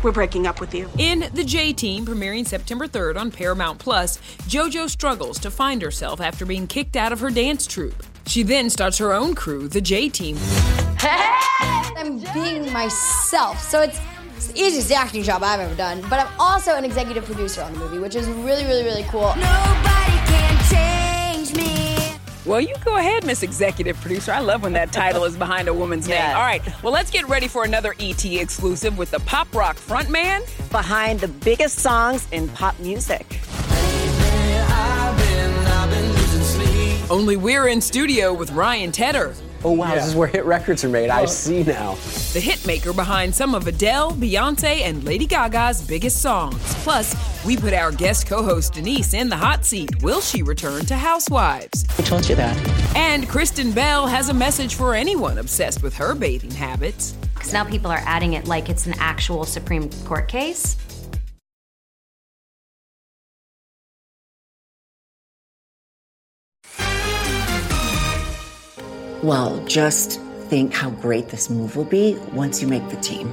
We're 0.03 0.13
breaking 0.13 0.47
up 0.47 0.61
with 0.61 0.75
you. 0.75 0.89
In 0.99 1.29
The 1.35 1.45
J 1.45 1.73
Team, 1.73 2.07
premiering 2.07 2.47
September 2.47 2.87
3rd 2.87 3.17
on 3.17 3.31
Paramount 3.31 3.79
Plus, 3.79 4.19
JoJo 4.43 4.89
struggles 4.89 5.39
to 5.41 5.51
find 5.51 5.83
herself 5.83 6.21
after 6.21 6.47
being 6.47 6.67
kicked 6.67 6.97
out 6.97 7.13
of 7.13 7.21
her 7.21 7.31
dance 7.31 7.67
troupe. 7.67 8.05
She 8.27 8.43
then 8.43 8.71
starts 8.71 8.99
her 8.99 9.13
own 9.13 9.35
crew, 9.35 9.67
The 9.69 9.81
J 9.81 10.09
Team. 10.09 10.37
Hey! 10.99 11.35
I'm 11.97 12.21
being 12.33 12.73
myself, 12.73 13.61
so 13.61 13.83
it's, 13.83 13.99
it's 14.37 14.47
the 14.49 14.61
easiest 14.61 14.93
acting 14.93 15.25
job 15.25 15.43
I've 15.43 15.59
ever 15.59 15.75
done. 15.75 16.01
But 16.09 16.21
I'm 16.21 16.33
also 16.39 16.77
an 16.77 16.85
executive 16.85 17.25
producer 17.25 17.63
on 17.63 17.73
the 17.73 17.81
movie, 17.81 17.99
which 17.99 18.15
is 18.15 18.29
really, 18.29 18.65
really, 18.65 18.85
really 18.85 19.05
cool. 19.05 19.35
Well, 22.49 22.63
you 22.63 22.75
go 22.83 22.97
ahead, 22.97 23.27
Miss 23.27 23.43
Executive 23.43 24.01
Producer. 24.01 24.33
I 24.33 24.39
love 24.41 24.63
when 24.63 24.73
that 24.73 24.91
title 24.91 25.25
is 25.25 25.37
behind 25.37 25.69
a 25.69 25.75
woman's 25.75 26.09
Yes. 26.09 26.29
name. 26.29 26.37
All 26.37 26.43
right, 26.43 26.63
well, 26.83 26.95
let's 26.95 27.11
get 27.11 27.29
ready 27.29 27.47
for 27.47 27.63
another 27.65 27.95
ET 28.01 28.25
exclusive 28.41 28.97
with 28.97 29.11
the 29.11 29.21
pop 29.21 29.55
rock 29.55 29.77
frontman. 29.77 30.41
Behind 30.71 31.21
the 31.21 31.29
biggest 31.29 31.81
songs 31.81 32.27
in 32.33 32.49
pop 32.49 32.79
music. 32.81 33.39
Only 37.11 37.37
we're 37.37 37.69
in 37.69 37.83
studio 37.83 38.33
with 38.33 38.51
Ryan 38.53 38.93
Tedder, 38.93 39.35
Oh 39.65 39.73
wow, 39.73 39.93
this 39.95 40.07
is 40.07 40.15
where 40.15 40.29
hit 40.29 40.45
records 40.45 40.85
are 40.85 40.89
made. 40.89 41.11
I 41.11 41.25
see 41.25 41.65
now. 41.65 41.95
the 42.33 42.41
hitmaker 42.41 42.95
behind 42.95 43.35
some 43.35 43.57
of 43.57 43.67
Adele, 43.67 44.13
Beyonce, 44.13 44.83
and 44.83 45.03
Lady 45.03 45.27
Gaga's 45.27 45.85
biggest 45.85 46.23
songs. 46.23 46.61
Plus, 46.85 47.17
we 47.45 47.57
put 47.57 47.75
our 47.75 47.91
guest 47.91 48.29
co 48.29 48.43
host 48.45 48.75
Denise 48.75 49.15
in 49.15 49.29
the 49.29 49.37
hot 49.37 49.65
seat. 49.65 50.01
Will 50.03 50.21
she 50.21 50.43
return 50.43 50.87
to 50.87 50.95
Housewives? 50.95 51.85
Who 51.97 52.05
told 52.05 52.29
you 52.29 52.37
that? 52.37 52.57
And 52.95 53.29
Kristen 53.29 53.73
Bell 53.73 54.07
has 54.07 54.29
a 54.29 54.35
message 54.35 54.77
for 54.77 54.95
anyone 54.95 55.39
obsessed 55.39 55.83
with 55.83 55.95
her 55.97 56.15
bathing 56.15 56.53
habits. 56.53 57.13
Because 57.35 57.53
now 57.53 57.65
people 57.65 57.91
are 57.91 58.03
adding 58.05 58.35
it 58.35 58.47
like 58.47 58.69
it's 58.69 58.87
an 58.87 58.95
actual 58.99 59.45
Supreme 59.45 59.91
Court 60.05 60.29
case. 60.29 60.77
Well, 69.23 69.65
just 69.67 70.21
think 70.49 70.73
how 70.73 70.91
great 70.91 71.29
this 71.29 71.51
move 71.51 71.77
will 71.77 71.85
be 71.85 72.17
once 72.33 72.63
you 72.63 72.69
make 72.69 72.89
the 72.89 72.97
team. 72.97 73.33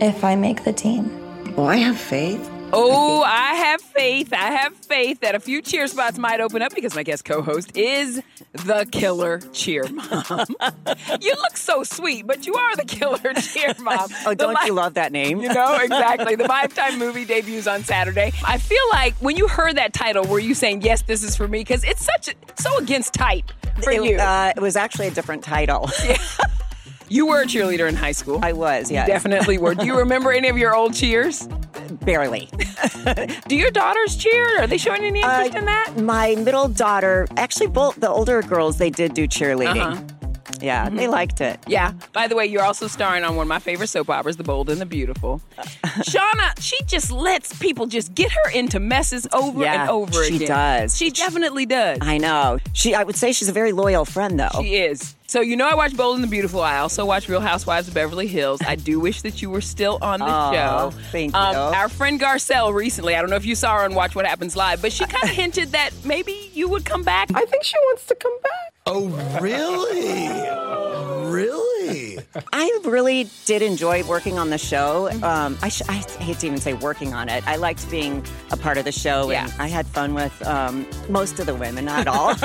If 0.00 0.24
I 0.24 0.34
make 0.34 0.64
the 0.64 0.72
team. 0.72 1.08
Well, 1.54 1.66
I 1.66 1.76
have 1.76 1.96
faith. 1.96 2.50
Oh, 2.72 3.22
I 3.22 3.54
have 3.54 3.80
faith. 3.80 4.32
I 4.32 4.52
have 4.52 4.74
faith 4.74 5.20
that 5.20 5.34
a 5.34 5.40
few 5.40 5.60
cheer 5.60 5.88
spots 5.88 6.18
might 6.18 6.40
open 6.40 6.62
up 6.62 6.72
because 6.74 6.94
my 6.94 7.02
guest 7.02 7.24
co 7.24 7.42
host 7.42 7.76
is 7.76 8.22
the 8.52 8.86
killer 8.92 9.40
cheer 9.52 9.84
mom. 9.88 10.46
you 11.20 11.34
look 11.34 11.56
so 11.56 11.82
sweet, 11.82 12.26
but 12.26 12.46
you 12.46 12.54
are 12.54 12.76
the 12.76 12.84
killer 12.84 13.34
cheer 13.34 13.74
mom. 13.80 14.08
Oh, 14.26 14.34
don't 14.34 14.54
li- 14.54 14.66
you 14.66 14.72
love 14.72 14.94
that 14.94 15.12
name? 15.12 15.40
You 15.40 15.52
know, 15.52 15.76
exactly. 15.76 16.34
The 16.36 16.46
Lifetime 16.46 16.98
movie 16.98 17.24
debuts 17.24 17.66
on 17.66 17.82
Saturday. 17.84 18.32
I 18.44 18.58
feel 18.58 18.82
like 18.92 19.14
when 19.16 19.36
you 19.36 19.48
heard 19.48 19.76
that 19.76 19.92
title, 19.92 20.24
were 20.24 20.38
you 20.38 20.54
saying, 20.54 20.82
yes, 20.82 21.02
this 21.02 21.22
is 21.22 21.36
for 21.36 21.48
me? 21.48 21.60
Because 21.60 21.82
it's 21.84 22.04
such 22.04 22.28
a, 22.28 22.34
so 22.60 22.76
against 22.78 23.14
type 23.14 23.50
for 23.82 23.90
it, 23.90 24.04
you. 24.04 24.16
Uh, 24.16 24.52
it 24.54 24.60
was 24.60 24.76
actually 24.76 25.08
a 25.08 25.10
different 25.10 25.42
title. 25.42 25.88
you 27.08 27.26
were 27.26 27.42
a 27.42 27.46
cheerleader 27.46 27.88
in 27.88 27.96
high 27.96 28.12
school. 28.12 28.40
I 28.42 28.52
was, 28.52 28.90
yeah. 28.90 29.06
Definitely 29.06 29.58
were. 29.58 29.74
Do 29.74 29.86
you 29.86 29.96
remember 29.98 30.32
any 30.32 30.48
of 30.48 30.58
your 30.58 30.74
old 30.76 30.94
cheers? 30.94 31.48
Barely. 31.90 32.48
Do 33.48 33.56
your 33.56 33.70
daughters 33.70 34.16
cheer? 34.16 34.62
Are 34.62 34.66
they 34.66 34.78
showing 34.78 35.02
any 35.04 35.20
interest 35.20 35.54
in 35.54 35.64
that? 35.66 35.96
My 35.98 36.34
middle 36.36 36.68
daughter, 36.68 37.26
actually, 37.36 37.66
both 37.68 37.96
the 37.96 38.08
older 38.08 38.42
girls, 38.42 38.78
they 38.78 38.90
did 38.90 39.14
do 39.14 39.26
cheerleading. 39.26 39.80
Uh-huh. 39.92 40.02
Yeah, 40.60 40.90
they 40.90 41.08
liked 41.08 41.40
it. 41.40 41.58
Yeah. 41.66 41.92
By 42.12 42.26
the 42.28 42.36
way, 42.36 42.44
you're 42.44 42.62
also 42.62 42.86
starring 42.86 43.24
on 43.24 43.34
one 43.34 43.44
of 43.44 43.48
my 43.48 43.60
favorite 43.60 43.86
soap 43.86 44.10
operas, 44.10 44.36
The 44.36 44.42
Bold 44.44 44.68
and 44.68 44.78
the 44.78 44.84
Beautiful. 44.84 45.40
Shauna, 45.56 46.60
she 46.60 46.76
just 46.86 47.10
lets 47.10 47.58
people 47.58 47.86
just 47.86 48.14
get 48.14 48.30
her 48.30 48.50
into 48.50 48.78
messes 48.78 49.26
over 49.32 49.62
Yeah, 49.62 49.82
and 49.82 49.90
over 49.90 50.22
she 50.24 50.36
again. 50.36 50.48
does. 50.48 50.96
She 50.98 51.10
definitely 51.10 51.64
does. 51.64 51.98
I 52.02 52.18
know. 52.18 52.58
She, 52.74 52.94
I 52.94 53.04
would 53.04 53.16
say 53.16 53.32
she's 53.32 53.48
a 53.48 53.52
very 53.54 53.72
loyal 53.72 54.04
friend, 54.04 54.38
though. 54.38 54.50
She 54.60 54.76
is. 54.76 55.14
So 55.30 55.40
you 55.40 55.54
know 55.56 55.68
I 55.68 55.76
watch 55.76 55.96
Bold 55.96 56.16
and 56.16 56.24
the 56.24 56.28
Beautiful. 56.28 56.60
I 56.60 56.78
also 56.78 57.04
watch 57.06 57.28
Real 57.28 57.40
Housewives 57.40 57.86
of 57.86 57.94
Beverly 57.94 58.26
Hills. 58.26 58.60
I 58.66 58.74
do 58.74 58.98
wish 58.98 59.22
that 59.22 59.40
you 59.40 59.48
were 59.48 59.60
still 59.60 59.96
on 60.02 60.18
the 60.18 60.26
Oh, 60.26 60.52
show. 60.90 60.90
thank 61.12 61.32
Um, 61.36 61.54
you. 61.54 61.60
our 61.78 61.88
friend 61.88 62.20
Garcelle 62.20 62.74
recently, 62.74 63.14
I 63.14 63.20
don't 63.20 63.30
know 63.30 63.36
if 63.36 63.46
you 63.46 63.54
saw 63.54 63.76
her 63.78 63.84
on 63.84 63.94
Watch 63.94 64.16
What 64.16 64.26
Happens 64.26 64.56
Live, 64.56 64.82
but 64.82 64.90
she 64.92 65.04
kind 65.06 65.22
of 65.22 65.30
hinted 65.30 65.70
that 65.70 65.90
maybe 66.04 66.50
you 66.52 66.68
would 66.68 66.84
come 66.84 67.04
back. 67.04 67.28
I 67.32 67.44
think 67.44 67.62
she 67.62 67.76
wants 67.78 68.06
to 68.06 68.16
come 68.16 68.36
back. 68.42 68.72
Oh, 68.86 69.06
really? 69.40 70.26
Really? 71.30 71.79
I 72.52 72.80
really 72.84 73.28
did 73.46 73.60
enjoy 73.62 74.04
working 74.04 74.38
on 74.38 74.50
the 74.50 74.58
show. 74.58 75.10
Um, 75.22 75.58
I, 75.62 75.68
sh- 75.68 75.82
I 75.88 75.94
hate 75.94 76.38
to 76.40 76.46
even 76.46 76.58
say 76.60 76.74
working 76.74 77.12
on 77.12 77.28
it. 77.28 77.46
I 77.48 77.56
liked 77.56 77.90
being 77.90 78.24
a 78.52 78.56
part 78.56 78.78
of 78.78 78.84
the 78.84 78.92
show, 78.92 79.30
and 79.30 79.52
I 79.58 79.66
had 79.66 79.86
fun 79.86 80.14
with 80.14 80.46
um, 80.46 80.86
most 81.08 81.40
of 81.40 81.46
the 81.46 81.54
women, 81.54 81.86
not 81.86 82.06
all. 82.06 82.34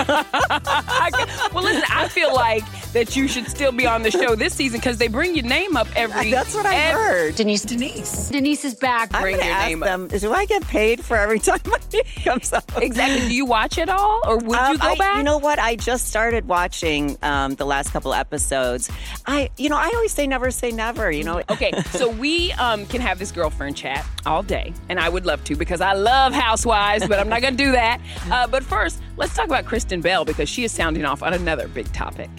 well, 1.53 1.63
listen, 1.63 1.83
I 1.91 2.07
feel 2.09 2.33
like 2.33 2.63
that 2.93 3.15
you 3.15 3.27
should 3.27 3.47
still 3.47 3.71
be 3.71 3.85
on 3.85 4.01
the 4.03 4.11
show 4.11 4.35
this 4.35 4.53
season 4.55 4.79
because 4.79 4.97
they 4.97 5.07
bring 5.07 5.35
your 5.35 5.45
name 5.45 5.77
up 5.77 5.87
every. 5.95 6.31
That's 6.31 6.55
what 6.55 6.65
I 6.65 6.75
every- 6.75 7.01
heard. 7.03 7.35
Denise. 7.35 7.63
Denise. 7.63 8.29
Denise 8.29 8.65
is 8.65 8.73
back. 8.75 9.11
I'm 9.13 9.21
Bring 9.21 9.35
your 9.35 9.43
ask 9.45 9.67
name 9.69 9.83
up. 9.83 9.87
them, 9.89 10.07
do 10.07 10.33
I 10.33 10.45
get 10.45 10.63
paid 10.67 11.03
for 11.03 11.15
every 11.17 11.39
time 11.47 11.59
my 11.65 11.77
name 11.93 12.03
comes 12.23 12.51
up? 12.53 12.63
Exactly. 12.81 13.27
Do 13.29 13.35
you 13.35 13.45
watch 13.45 13.77
it 13.77 13.89
all, 13.89 14.21
or 14.25 14.37
would 14.37 14.57
Um, 14.57 14.73
you 14.73 14.77
go 14.79 14.87
I- 14.87 14.95
back? 14.97 15.17
You 15.17 15.23
know 15.23 15.37
what? 15.37 15.59
I 15.59 15.75
just 15.75 16.07
started 16.07 16.47
watching 16.47 17.17
um, 17.21 17.55
the 17.55 17.65
last 17.65 17.91
couple 17.91 18.13
episodes. 18.13 18.89
I, 19.27 19.49
you 19.57 19.69
know, 19.69 19.74
I 19.75 19.91
always 19.93 20.11
say 20.11 20.27
never 20.27 20.51
say 20.51 20.71
never. 20.71 21.11
You 21.11 21.23
know. 21.23 21.41
Okay, 21.49 21.71
so 21.91 22.09
we 22.09 22.51
um, 22.53 22.85
can 22.87 23.01
have 23.01 23.19
this 23.19 23.31
girlfriend 23.31 23.77
chat 23.77 24.05
all 24.25 24.43
day, 24.43 24.73
and 24.89 24.99
I 24.99 25.09
would 25.09 25.25
love 25.25 25.43
to 25.45 25.55
because 25.55 25.81
I 25.81 25.93
love 25.93 26.33
Housewives, 26.33 27.07
but 27.07 27.19
I'm 27.19 27.29
not 27.29 27.41
going 27.41 27.55
to 27.57 27.63
do 27.63 27.71
that. 27.71 27.99
Uh, 28.31 28.47
but 28.47 28.63
first, 28.63 29.01
let's 29.17 29.35
talk 29.35 29.45
about 29.45 29.65
Kristen 29.65 30.01
Bell 30.01 30.25
because 30.25 30.49
she 30.49 30.63
is 30.63 30.71
sounding 30.71 31.05
off 31.05 31.23
on 31.23 31.33
another 31.33 31.67
big 31.67 31.91
topic. 31.93 32.29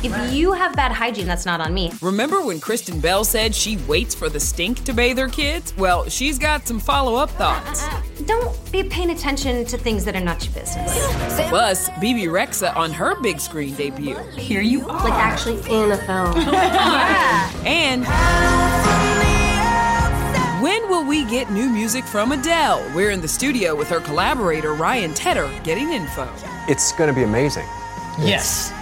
If 0.00 0.32
you 0.32 0.52
have 0.52 0.76
bad 0.76 0.92
hygiene, 0.92 1.26
that's 1.26 1.44
not 1.44 1.60
on 1.60 1.74
me. 1.74 1.90
Remember 2.00 2.40
when 2.40 2.60
Kristen 2.60 3.00
Bell 3.00 3.24
said 3.24 3.52
she 3.52 3.78
waits 3.78 4.14
for 4.14 4.28
the 4.28 4.38
stink 4.38 4.84
to 4.84 4.92
bathe 4.92 5.18
her 5.18 5.28
kids? 5.28 5.76
Well, 5.76 6.08
she's 6.08 6.38
got 6.38 6.68
some 6.68 6.78
follow 6.78 7.16
up 7.16 7.30
thoughts. 7.30 7.82
Uh, 7.82 7.90
uh, 7.90 8.02
don't 8.24 8.72
be 8.72 8.84
paying 8.84 9.10
attention 9.10 9.64
to 9.64 9.76
things 9.76 10.04
that 10.04 10.14
are 10.14 10.20
not 10.20 10.44
your 10.44 10.54
business. 10.54 11.48
Plus, 11.48 11.90
Bebe 12.00 12.26
Rexha 12.26 12.76
on 12.76 12.92
her 12.92 13.20
big 13.20 13.40
screen 13.40 13.74
debut. 13.74 14.16
Here 14.36 14.60
you 14.60 14.88
are. 14.88 15.02
Like 15.02 15.14
actually 15.14 15.56
in 15.68 15.90
a 15.90 15.98
film. 15.98 16.34
And 17.66 18.04
when 20.62 20.88
will 20.88 21.04
we 21.04 21.24
get 21.24 21.50
new 21.50 21.68
music 21.68 22.04
from 22.04 22.30
Adele? 22.30 22.88
We're 22.94 23.10
in 23.10 23.20
the 23.20 23.28
studio 23.28 23.74
with 23.74 23.88
her 23.88 24.00
collaborator 24.00 24.74
Ryan 24.74 25.12
Tedder 25.12 25.50
getting 25.64 25.92
info. 25.92 26.32
It's 26.68 26.92
going 26.92 27.08
to 27.08 27.14
be 27.14 27.24
amazing. 27.24 27.66
Yes. 28.20 28.72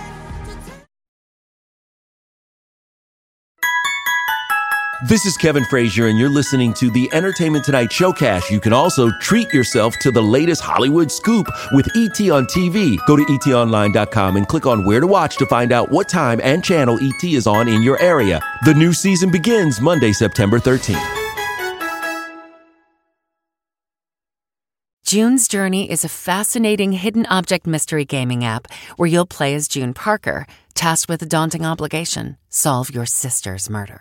This 5.04 5.26
is 5.26 5.36
Kevin 5.36 5.66
Frazier, 5.66 6.06
and 6.06 6.18
you're 6.18 6.30
listening 6.30 6.72
to 6.74 6.90
the 6.90 7.06
Entertainment 7.12 7.66
Tonight 7.66 7.90
Showcast. 7.90 8.50
You 8.50 8.58
can 8.58 8.72
also 8.72 9.10
treat 9.20 9.52
yourself 9.52 9.94
to 9.98 10.10
the 10.10 10.22
latest 10.22 10.62
Hollywood 10.62 11.12
scoop 11.12 11.46
with 11.72 11.86
ET 11.94 12.18
on 12.30 12.46
TV. 12.46 12.96
Go 13.06 13.14
to 13.14 13.22
etonline.com 13.24 14.36
and 14.36 14.48
click 14.48 14.64
on 14.64 14.86
where 14.86 15.00
to 15.00 15.06
watch 15.06 15.36
to 15.36 15.44
find 15.44 15.70
out 15.70 15.90
what 15.90 16.08
time 16.08 16.40
and 16.42 16.64
channel 16.64 16.98
ET 16.98 17.22
is 17.24 17.46
on 17.46 17.68
in 17.68 17.82
your 17.82 18.00
area. 18.00 18.40
The 18.64 18.72
new 18.72 18.94
season 18.94 19.30
begins 19.30 19.82
Monday, 19.82 20.14
September 20.14 20.58
13th. 20.58 20.96
June's 25.04 25.46
Journey 25.46 25.90
is 25.90 26.06
a 26.06 26.08
fascinating 26.08 26.92
hidden 26.92 27.26
object 27.26 27.66
mystery 27.66 28.06
gaming 28.06 28.46
app 28.46 28.66
where 28.96 29.06
you'll 29.06 29.26
play 29.26 29.54
as 29.54 29.68
June 29.68 29.92
Parker, 29.92 30.46
tasked 30.72 31.10
with 31.10 31.20
a 31.20 31.26
daunting 31.26 31.66
obligation 31.66 32.38
solve 32.48 32.88
your 32.88 33.04
sister's 33.04 33.68
murder. 33.68 34.00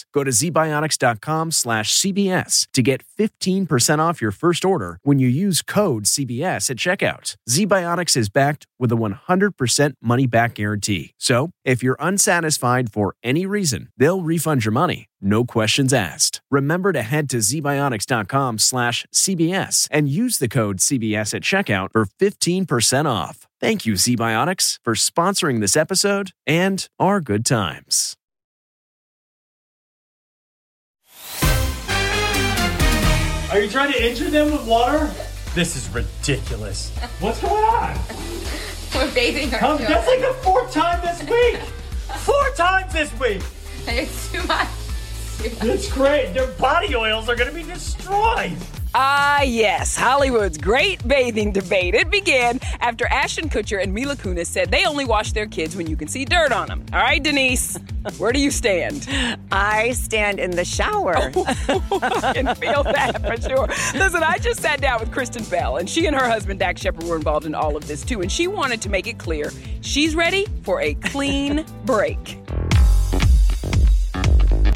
Go 0.13 0.23
to 0.23 0.31
zbiotics.com 0.31 1.51
slash 1.51 1.97
CBS 1.97 2.67
to 2.73 2.81
get 2.81 3.03
15% 3.17 3.99
off 3.99 4.21
your 4.21 4.31
first 4.31 4.65
order 4.65 4.99
when 5.03 5.19
you 5.19 5.27
use 5.27 5.61
code 5.61 6.05
CBS 6.05 6.69
at 6.69 6.77
checkout. 6.77 7.35
ZBiotics 7.49 8.17
is 8.17 8.29
backed 8.29 8.67
with 8.77 8.91
a 8.91 8.95
100% 8.95 9.93
money 10.01 10.27
back 10.27 10.55
guarantee. 10.55 11.13
So 11.17 11.51
if 11.63 11.81
you're 11.81 11.97
unsatisfied 11.99 12.91
for 12.91 13.15
any 13.23 13.45
reason, 13.45 13.89
they'll 13.97 14.21
refund 14.21 14.65
your 14.65 14.73
money. 14.73 15.07
No 15.21 15.45
questions 15.45 15.93
asked. 15.93 16.41
Remember 16.49 16.91
to 16.91 17.03
head 17.03 17.29
to 17.29 17.37
zbiotics.com 17.37 18.57
slash 18.57 19.05
CBS 19.13 19.87
and 19.91 20.09
use 20.09 20.39
the 20.39 20.49
code 20.49 20.77
CBS 20.77 21.33
at 21.35 21.43
checkout 21.43 21.89
for 21.91 22.05
15% 22.05 23.05
off. 23.05 23.47
Thank 23.59 23.85
you, 23.85 23.93
ZBiotics, 23.93 24.77
for 24.83 24.95
sponsoring 24.95 25.61
this 25.61 25.77
episode 25.77 26.31
and 26.47 26.87
our 26.99 27.21
good 27.21 27.45
times. 27.45 28.17
Are 33.51 33.59
you 33.59 33.69
trying 33.69 33.91
to 33.91 34.01
injure 34.01 34.29
them 34.29 34.51
with 34.51 34.65
water? 34.65 35.11
This 35.53 35.75
is 35.75 35.89
ridiculous. 35.89 36.89
What's 37.19 37.41
going 37.41 37.53
on? 37.65 37.97
We're 38.95 39.13
bathing 39.13 39.53
our 39.53 39.59
Come, 39.59 39.77
children. 39.77 39.91
that's 39.91 40.07
like 40.07 40.21
the 40.21 40.33
fourth 40.41 40.71
time 40.71 41.01
this 41.01 41.21
week. 41.29 41.59
Four 42.19 42.49
times 42.55 42.93
this 42.93 43.11
week. 43.19 43.41
It's 43.87 44.31
too 44.31 44.41
much. 44.43 44.67
It's 45.43 45.91
great. 45.91 46.33
Their 46.33 46.47
body 46.53 46.95
oils 46.95 47.27
are 47.27 47.35
going 47.35 47.49
to 47.49 47.55
be 47.55 47.63
destroyed. 47.63 48.55
Ah, 48.93 49.41
yes, 49.43 49.95
Hollywood's 49.95 50.57
great 50.57 51.07
bathing 51.07 51.53
debate. 51.53 51.95
It 51.95 52.11
began 52.11 52.59
after 52.81 53.07
Ashton 53.07 53.47
Kutcher 53.47 53.81
and 53.81 53.93
Mila 53.93 54.17
Kunis 54.17 54.47
said 54.47 54.69
they 54.69 54.85
only 54.85 55.05
wash 55.05 55.31
their 55.31 55.45
kids 55.45 55.77
when 55.77 55.87
you 55.87 55.95
can 55.95 56.09
see 56.09 56.25
dirt 56.25 56.51
on 56.51 56.67
them. 56.67 56.85
All 56.91 56.99
right, 56.99 57.23
Denise, 57.23 57.77
where 58.17 58.33
do 58.33 58.39
you 58.39 58.51
stand? 58.51 59.07
I 59.49 59.93
stand 59.93 60.39
in 60.39 60.51
the 60.51 60.65
shower. 60.65 61.15
I 61.17 62.33
can 62.33 62.53
feel 62.55 62.83
that 62.83 63.21
for 63.25 63.41
sure. 63.41 63.67
Listen, 63.97 64.23
I 64.23 64.37
just 64.39 64.59
sat 64.59 64.81
down 64.81 64.99
with 64.99 65.11
Kristen 65.11 65.45
Bell, 65.45 65.77
and 65.77 65.89
she 65.89 66.05
and 66.07 66.15
her 66.15 66.27
husband 66.27 66.59
Dax 66.59 66.81
Shepard 66.81 67.05
were 67.05 67.15
involved 67.15 67.45
in 67.45 67.55
all 67.55 67.77
of 67.77 67.87
this 67.87 68.03
too. 68.03 68.21
And 68.21 68.29
she 68.29 68.47
wanted 68.47 68.81
to 68.81 68.89
make 68.89 69.07
it 69.07 69.17
clear 69.17 69.51
she's 69.79 70.15
ready 70.15 70.47
for 70.63 70.81
a 70.81 70.95
clean 70.95 71.65
break. 71.85 72.37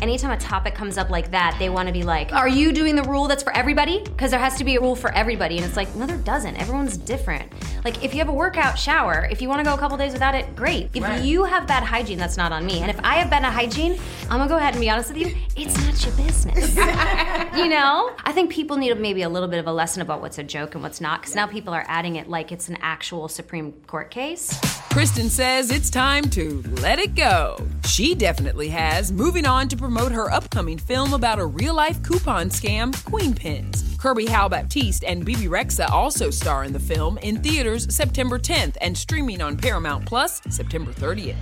Anytime 0.05 0.29
a 0.29 0.37
topic 0.37 0.75
comes 0.75 0.99
up 0.99 1.09
like 1.09 1.31
that, 1.31 1.55
they 1.57 1.67
want 1.67 1.87
to 1.87 1.91
be 1.91 2.03
like, 2.03 2.31
Are 2.31 2.47
you 2.47 2.71
doing 2.71 2.95
the 2.95 3.01
rule 3.01 3.27
that's 3.27 3.41
for 3.41 3.51
everybody? 3.57 4.01
Because 4.03 4.29
there 4.29 4.39
has 4.39 4.55
to 4.59 4.63
be 4.63 4.75
a 4.75 4.79
rule 4.79 4.95
for 4.95 5.11
everybody. 5.15 5.57
And 5.57 5.65
it's 5.65 5.75
like, 5.75 5.95
No, 5.95 6.05
there 6.05 6.15
doesn't. 6.17 6.57
Everyone's 6.57 6.95
different. 6.95 7.51
Like, 7.83 8.03
if 8.03 8.13
you 8.13 8.19
have 8.19 8.29
a 8.29 8.33
workout 8.33 8.77
shower, 8.77 9.27
if 9.31 9.41
you 9.41 9.49
want 9.49 9.61
to 9.61 9.65
go 9.65 9.73
a 9.73 9.77
couple 9.79 9.97
days 9.97 10.13
without 10.13 10.35
it, 10.35 10.55
great. 10.55 10.91
If 10.93 11.01
Right. 11.01 11.23
you 11.23 11.43
have 11.45 11.65
bad 11.65 11.81
hygiene, 11.81 12.19
that's 12.19 12.37
not 12.37 12.51
on 12.51 12.67
me. 12.67 12.81
And 12.81 12.91
if 12.91 12.99
I 13.03 13.15
have 13.15 13.31
bad 13.31 13.43
hygiene, 13.45 13.97
I'm 14.29 14.37
going 14.37 14.41
to 14.41 14.47
go 14.47 14.57
ahead 14.57 14.75
and 14.75 14.81
be 14.81 14.91
honest 14.91 15.09
with 15.11 15.17
you, 15.17 15.35
it's 15.55 15.75
not 15.83 16.05
your 16.05 16.13
business. 16.23 16.75
you 17.57 17.67
know? 17.67 18.11
I 18.25 18.31
think 18.31 18.51
people 18.51 18.77
need 18.77 18.95
maybe 18.99 19.23
a 19.23 19.29
little 19.29 19.49
bit 19.49 19.57
of 19.57 19.65
a 19.65 19.73
lesson 19.73 20.03
about 20.03 20.21
what's 20.21 20.37
a 20.37 20.43
joke 20.43 20.75
and 20.75 20.83
what's 20.83 21.01
not, 21.01 21.21
because 21.21 21.33
now 21.33 21.47
people 21.47 21.73
are 21.73 21.85
adding 21.87 22.17
it 22.17 22.29
like 22.29 22.51
it's 22.51 22.69
an 22.69 22.77
actual 22.79 23.27
Supreme 23.27 23.71
Court 23.87 24.11
case. 24.11 24.55
Kristen 24.91 25.29
says 25.29 25.71
it's 25.71 25.89
time 25.89 26.29
to 26.29 26.61
let 26.79 26.99
it 26.99 27.15
go. 27.15 27.57
She 27.85 28.13
definitely 28.15 28.69
has. 28.69 29.11
Moving 29.11 29.45
on 29.45 29.67
to 29.69 29.75
promote 29.75 29.94
her 29.95 30.29
upcoming 30.31 30.77
film 30.77 31.13
about 31.13 31.39
a 31.39 31.45
real 31.45 31.73
life 31.73 32.03
coupon 32.03 32.49
scam, 32.49 32.91
Queenpins. 33.05 33.97
Kirby 33.97 34.25
Howell-Baptiste 34.25 35.03
and 35.05 35.23
Bebe 35.25 35.45
Rexha 35.47 35.89
also 35.89 36.29
star 36.29 36.63
in 36.65 36.73
the 36.73 36.79
film 36.79 37.17
in 37.19 37.41
theaters 37.41 37.93
September 37.95 38.37
10th 38.37 38.75
and 38.81 38.95
streaming 38.97 39.41
on 39.41 39.55
Paramount 39.57 40.05
Plus 40.05 40.41
September 40.49 40.91
30th. 40.91 41.35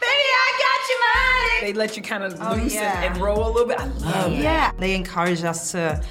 Baby, 0.00 0.28
I 0.34 0.52
got 0.58 0.88
you, 0.88 0.98
Money! 1.04 1.72
They 1.72 1.78
let 1.78 1.96
you 1.96 2.02
kind 2.02 2.24
of 2.24 2.36
Oh, 2.40 2.54
loose 2.60 2.74
yeah. 2.74 3.02
and, 3.02 3.14
and 3.14 3.22
roll 3.22 3.46
a 3.46 3.50
little 3.52 3.68
bit. 3.68 3.78
I 3.78 3.84
love 3.86 4.32
yeah. 4.32 4.72
They 4.78 4.94
encourage 4.94 5.44
us 5.44 5.70
to 5.72 6.02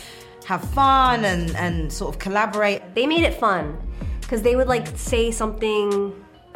have 0.45 0.63
fun 0.71 1.25
and, 1.25 1.55
and 1.55 1.91
sort 1.91 2.13
of 2.15 2.19
collaborate. 2.19 2.95
They 2.95 3.05
made 3.07 3.23
it 3.23 3.33
fun 3.33 3.77
because 4.21 4.41
they 4.43 4.55
would 4.55 4.67
like 4.67 4.87
say 4.97 5.31
something 5.31 6.13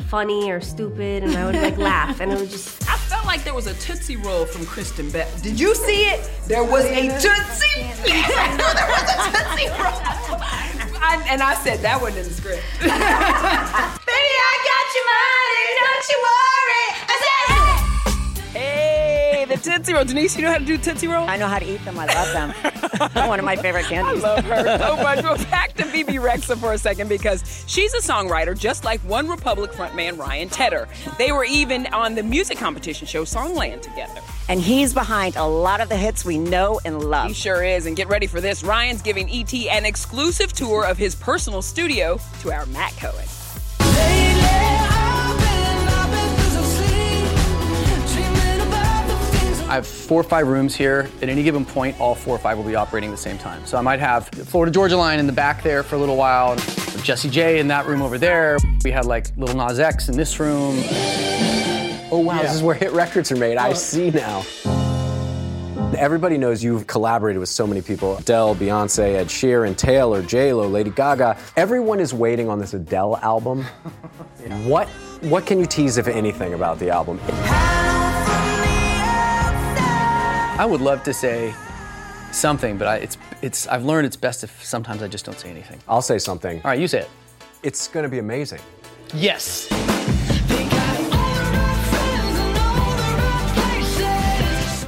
funny 0.08 0.52
or 0.52 0.62
stupid, 0.62 1.24
and 1.24 1.36
I 1.36 1.46
would 1.46 1.56
like 1.56 1.78
laugh, 1.78 2.20
and 2.22 2.32
it 2.32 2.40
was 2.40 2.52
just. 2.52 2.90
I 2.90 2.98
felt 2.98 3.26
like 3.26 3.44
there 3.44 3.54
was 3.54 3.68
a 3.68 3.74
Tootsie 3.76 4.16
Roll 4.18 4.46
from 4.46 4.66
Kristen 4.66 5.10
Bell. 5.10 5.30
Did 5.42 5.60
you 5.60 5.76
see 5.76 6.06
it? 6.06 6.30
There 6.48 6.64
was 6.64 6.86
a 6.86 7.08
Tootsie. 7.08 7.82
I 8.08 8.48
knew 8.56 8.70
there 8.74 8.90
was 8.90 9.06
a 9.10 9.18
Tootsie 9.34 9.70
Roll. 9.82 10.42
I, 11.02 11.24
and 11.30 11.42
I 11.42 11.54
said 11.56 11.80
that 11.82 12.02
wasn't 12.02 12.26
in 12.26 12.30
the 12.30 12.34
script. 12.34 12.64
Baby, 12.80 12.92
I 12.92 14.56
got 14.72 14.86
your 14.96 15.06
money. 15.06 15.68
Don't 15.82 16.06
you 16.10 16.18
worry. 16.24 16.86
The 19.56 19.72
Tootsie 19.72 19.94
Roll. 19.94 20.04
Denise, 20.06 20.36
you 20.36 20.42
know 20.44 20.52
how 20.52 20.58
to 20.58 20.66
do 20.66 20.78
Tootsie 20.78 21.08
Roll? 21.08 21.28
I 21.28 21.38
know 21.38 21.48
how 21.48 21.60
to 21.60 21.66
eat 21.66 21.84
them. 21.86 21.98
I 21.98 22.06
love 22.06 22.34
them. 22.34 23.28
One 23.28 23.40
of 23.40 23.46
my 23.46 23.56
favorite 23.56 23.86
candies. 23.90 24.24
I 24.24 24.36
love 24.36 24.46
her 24.46 24.78
so 24.78 24.96
much. 24.98 25.24
Well, 25.24 25.38
back 25.50 25.74
to 25.76 25.86
Bebe 25.86 26.14
Rexha 26.14 26.58
for 26.58 26.74
a 26.74 26.78
second 26.78 27.08
because 27.10 27.64
she's 27.68 27.94
a 27.94 28.00
songwriter 28.00 28.58
just 28.58 28.84
like 28.84 29.02
OneRepublic 29.02 29.70
frontman 29.70 30.18
Ryan 30.18 30.50
Tedder. 30.50 30.88
They 31.18 31.32
were 31.32 31.46
even 31.46 31.88
on 31.88 32.16
the 32.16 32.24
music 32.24 32.58
competition 32.58 33.08
show 33.08 33.24
Songland 33.24 33.82
together. 33.82 34.22
And 34.48 34.60
he's 34.62 34.94
behind 34.94 35.36
a 35.38 35.46
lot 35.46 35.82
of 35.82 35.90
the 35.90 35.98
hits 35.98 36.24
we 36.24 36.38
know 36.38 36.80
and 36.86 37.04
love. 37.04 37.28
He 37.30 37.34
sure 37.34 37.64
is. 37.64 37.86
And 37.86 37.96
get 37.96 38.08
ready 38.08 38.28
for 38.28 38.42
this. 38.42 38.64
Ryan's 38.64 39.02
giving 39.02 39.30
ET 39.30 39.54
an 39.54 39.86
exclusive 39.86 40.54
tour 40.54 40.86
of 40.86 40.98
his 40.98 41.16
personal 41.16 41.62
studio 41.62 42.20
to 42.42 42.52
our 42.52 42.66
Matt 42.68 42.96
Cohen. 42.98 43.26
I 49.76 49.80
have 49.80 49.86
four 49.88 50.22
or 50.22 50.24
five 50.24 50.48
rooms 50.48 50.74
here. 50.74 51.10
At 51.22 51.28
any 51.28 51.44
given 51.44 51.66
point, 51.66 52.00
all 52.00 52.16
four 52.16 52.34
or 52.34 52.40
five 52.40 52.58
will 52.58 52.64
be 52.64 52.76
operating 52.76 53.10
at 53.10 53.12
the 53.12 53.22
same 53.22 53.38
time. 53.38 53.66
So 53.66 53.78
I 53.78 53.82
might 53.82 54.00
have 54.00 54.32
the 54.32 54.46
Florida 54.46 54.72
Georgia 54.72 54.96
line 54.96 55.20
in 55.20 55.28
the 55.28 55.34
back 55.34 55.64
there 55.64 55.84
for 55.84 55.98
a 55.98 56.00
little 56.00 56.16
while, 56.16 56.56
Jessie 57.04 57.30
J 57.30 57.60
in 57.60 57.68
that 57.68 57.86
room 57.86 58.02
over 58.02 58.18
there. 58.18 58.58
We 58.86 58.92
had 58.92 59.04
like 59.04 59.36
Lil 59.36 59.54
Nas 59.54 59.78
X 59.78 60.08
in 60.08 60.16
this 60.16 60.40
room. 60.40 60.78
Oh 62.10 62.24
wow, 62.26 62.36
Yeah. 62.38 62.44
this 62.44 62.54
is 62.56 62.64
where 62.64 62.74
hit 62.74 62.94
records 62.94 63.34
are 63.34 63.36
made. 63.36 63.58
I 63.58 63.74
see 63.74 64.12
now. 64.12 64.46
Everybody 65.98 66.38
knows 66.38 66.64
you've 66.64 66.88
collaborated 66.88 67.42
with 67.42 67.50
so 67.50 67.68
many 67.68 67.82
people. 67.82 68.16
Adele, 68.18 68.56
Beyonce, 68.56 69.16
Ed 69.16 69.28
Sheeran, 69.28 69.76
Taylor, 69.76 70.22
J-Lo, 70.22 70.70
Lady 70.70 70.90
Gaga. 70.90 71.38
Everyone 71.58 72.00
is 72.00 72.14
waiting 72.14 72.48
on 72.48 72.60
this 72.60 72.74
Adele 72.74 73.20
album. 73.22 73.66
What 74.68 74.88
what 75.22 75.46
can 75.46 75.60
you 75.60 75.66
tease, 75.66 75.98
if 75.98 76.08
anything, 76.08 76.54
about 76.54 76.78
the 76.80 76.92
album? 76.92 77.20
I 80.58 80.66
would 80.66 80.80
love 80.80 81.04
to 81.04 81.14
say 81.14 81.54
something, 82.32 82.78
but 82.78 82.88
I, 82.88 82.96
it's 82.98 83.18
it's 83.42 83.68
I've 83.68 83.84
learned 83.84 84.08
it's 84.08 84.16
best 84.16 84.42
if 84.42 84.64
sometimes 84.64 85.04
I 85.04 85.10
just 85.10 85.26
don't 85.26 85.38
say 85.38 85.50
anything. 85.50 85.80
I'll 85.86 86.02
say 86.02 86.18
something. 86.18 86.62
All 86.64 86.72
right, 86.72 86.80
you 86.80 86.88
say 86.88 87.02
it. 87.02 87.10
It's 87.62 87.90
gonna 87.90 88.08
be 88.08 88.20
amazing. 88.20 88.62
Yes. 89.14 89.68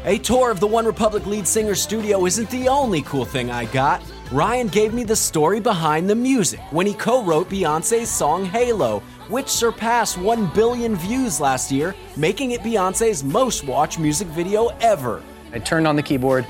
A 0.05 0.17
tour 0.19 0.51
of 0.51 0.61
the 0.61 0.67
OneRepublic 0.67 1.25
lead 1.25 1.45
singer's 1.45 1.81
studio 1.81 2.25
isn't 2.25 2.49
the 2.49 2.69
only 2.69 3.01
cool 3.01 3.25
thing 3.25 3.51
I 3.51 3.65
got. 3.65 4.01
Ryan 4.31 4.69
gave 4.69 4.93
me 4.93 5.03
the 5.03 5.17
story 5.17 5.59
behind 5.59 6.09
the 6.09 6.15
music 6.15 6.61
when 6.71 6.87
he 6.87 6.93
co 6.93 7.25
wrote 7.25 7.49
Beyonce's 7.49 8.09
song 8.09 8.45
Halo, 8.45 8.99
which 9.27 9.49
surpassed 9.49 10.17
1 10.17 10.47
billion 10.53 10.95
views 10.95 11.41
last 11.41 11.73
year, 11.73 11.93
making 12.15 12.51
it 12.51 12.61
Beyonce's 12.61 13.21
most 13.21 13.65
watched 13.65 13.99
music 13.99 14.29
video 14.29 14.67
ever. 14.79 15.21
I 15.57 15.59
turned 15.59 15.87
on 15.87 15.95
the 15.95 16.03
keyboard. 16.03 16.45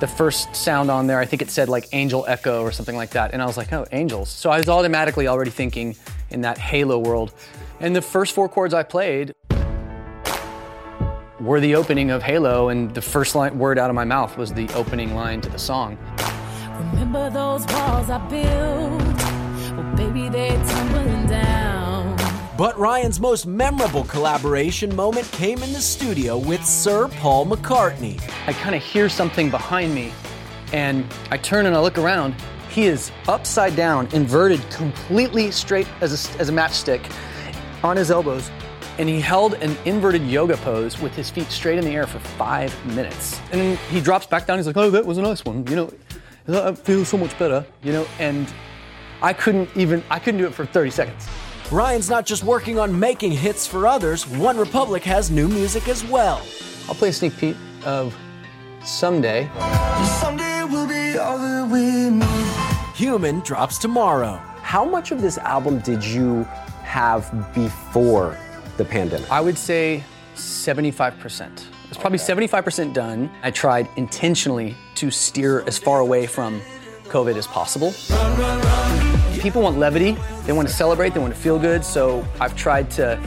The 0.00 0.06
first 0.06 0.54
sound 0.54 0.90
on 0.90 1.06
there, 1.06 1.18
I 1.18 1.24
think 1.24 1.40
it 1.40 1.50
said 1.50 1.70
like 1.70 1.88
Angel 1.92 2.26
Echo 2.28 2.62
or 2.62 2.72
something 2.72 2.94
like 2.94 3.10
that. 3.10 3.32
And 3.32 3.40
I 3.40 3.46
was 3.46 3.56
like, 3.56 3.72
oh, 3.72 3.86
angels. 3.90 4.28
So 4.28 4.50
I 4.50 4.58
was 4.58 4.68
automatically 4.68 5.26
already 5.28 5.50
thinking 5.50 5.96
in 6.28 6.42
that 6.42 6.58
Halo 6.58 6.98
world. 6.98 7.32
And 7.80 7.96
the 7.96 8.02
first 8.02 8.34
four 8.34 8.50
chords 8.50 8.74
I 8.74 8.82
played, 8.82 9.34
were 11.40 11.58
the 11.58 11.74
opening 11.74 12.10
of 12.10 12.22
Halo, 12.22 12.68
and 12.68 12.94
the 12.94 13.00
first 13.00 13.34
line, 13.34 13.58
word 13.58 13.78
out 13.78 13.88
of 13.88 13.96
my 13.96 14.04
mouth 14.04 14.36
was 14.36 14.52
the 14.52 14.68
opening 14.74 15.14
line 15.14 15.40
to 15.40 15.48
the 15.48 15.58
song. 15.58 15.96
Remember 16.92 17.30
those 17.30 17.64
walls 17.68 18.10
I 18.10 18.18
built? 18.28 19.74
Well, 19.74 19.96
baby, 19.96 20.28
they're 20.28 20.62
tumbling 20.66 21.26
down. 21.28 21.49
But 22.60 22.78
Ryan's 22.78 23.18
most 23.20 23.46
memorable 23.46 24.04
collaboration 24.04 24.94
moment 24.94 25.24
came 25.32 25.62
in 25.62 25.72
the 25.72 25.80
studio 25.80 26.36
with 26.36 26.62
Sir 26.62 27.08
Paul 27.08 27.46
McCartney. 27.46 28.20
I 28.46 28.52
kind 28.52 28.74
of 28.74 28.82
hear 28.82 29.08
something 29.08 29.48
behind 29.48 29.94
me, 29.94 30.12
and 30.74 31.06
I 31.30 31.38
turn 31.38 31.64
and 31.64 31.74
I 31.74 31.80
look 31.80 31.96
around. 31.96 32.34
He 32.68 32.84
is 32.84 33.12
upside 33.28 33.76
down, 33.76 34.08
inverted, 34.12 34.60
completely 34.68 35.50
straight 35.50 35.86
as 36.02 36.12
a, 36.12 36.38
as 36.38 36.50
a 36.50 36.52
matchstick, 36.52 37.10
on 37.82 37.96
his 37.96 38.10
elbows, 38.10 38.50
and 38.98 39.08
he 39.08 39.22
held 39.22 39.54
an 39.54 39.74
inverted 39.86 40.26
yoga 40.26 40.58
pose 40.58 41.00
with 41.00 41.14
his 41.14 41.30
feet 41.30 41.50
straight 41.50 41.78
in 41.78 41.84
the 41.86 41.92
air 41.92 42.06
for 42.06 42.18
five 42.18 42.74
minutes. 42.94 43.40
And 43.52 43.78
he 43.78 44.02
drops 44.02 44.26
back 44.26 44.46
down. 44.46 44.58
He's 44.58 44.66
like, 44.66 44.76
"Oh, 44.76 44.90
that 44.90 45.06
was 45.06 45.16
a 45.16 45.22
nice 45.22 45.46
one," 45.46 45.66
you 45.66 45.76
know. 45.76 45.90
I 46.46 46.74
feel 46.74 47.06
so 47.06 47.16
much 47.16 47.38
better, 47.38 47.64
you 47.82 47.94
know. 47.94 48.06
And 48.18 48.52
I 49.22 49.32
couldn't 49.32 49.70
even 49.74 50.04
I 50.10 50.18
couldn't 50.18 50.42
do 50.42 50.46
it 50.46 50.52
for 50.52 50.66
30 50.66 50.90
seconds. 50.90 51.26
Ryan's 51.70 52.10
not 52.10 52.26
just 52.26 52.42
working 52.42 52.80
on 52.80 52.98
making 52.98 53.30
hits 53.30 53.64
for 53.64 53.86
others. 53.86 54.24
OneRepublic 54.24 55.02
has 55.02 55.30
new 55.30 55.46
music 55.46 55.86
as 55.86 56.04
well. 56.04 56.42
I'll 56.88 56.96
play 56.96 57.10
a 57.10 57.12
sneak 57.12 57.36
peek 57.36 57.54
of 57.84 58.16
Someday. 58.82 59.48
Someday 60.20 60.64
will 60.64 60.88
be 60.88 61.16
all 61.16 61.38
that 61.38 61.68
we 61.70 62.10
need. 62.10 62.96
Human 62.96 63.38
drops 63.40 63.78
tomorrow. 63.78 64.34
How 64.62 64.84
much 64.84 65.12
of 65.12 65.22
this 65.22 65.38
album 65.38 65.78
did 65.78 66.04
you 66.04 66.42
have 66.82 67.30
before 67.54 68.36
the 68.76 68.84
pandemic? 68.84 69.30
I 69.30 69.40
would 69.40 69.56
say 69.56 70.02
75%. 70.34 71.66
It's 71.88 71.98
probably 71.98 72.18
75% 72.18 72.92
done. 72.94 73.30
I 73.44 73.52
tried 73.52 73.88
intentionally 73.94 74.74
to 74.96 75.08
steer 75.12 75.60
as 75.68 75.78
far 75.78 76.00
away 76.00 76.26
from 76.26 76.60
COVID 77.04 77.36
as 77.36 77.46
possible. 77.46 77.94
People 79.40 79.62
want 79.62 79.78
levity, 79.78 80.18
they 80.44 80.52
want 80.52 80.68
to 80.68 80.74
celebrate, 80.74 81.14
they 81.14 81.20
want 81.20 81.34
to 81.34 81.40
feel 81.40 81.58
good, 81.58 81.82
so 81.82 82.26
I've 82.38 82.54
tried 82.54 82.90
to 82.92 83.18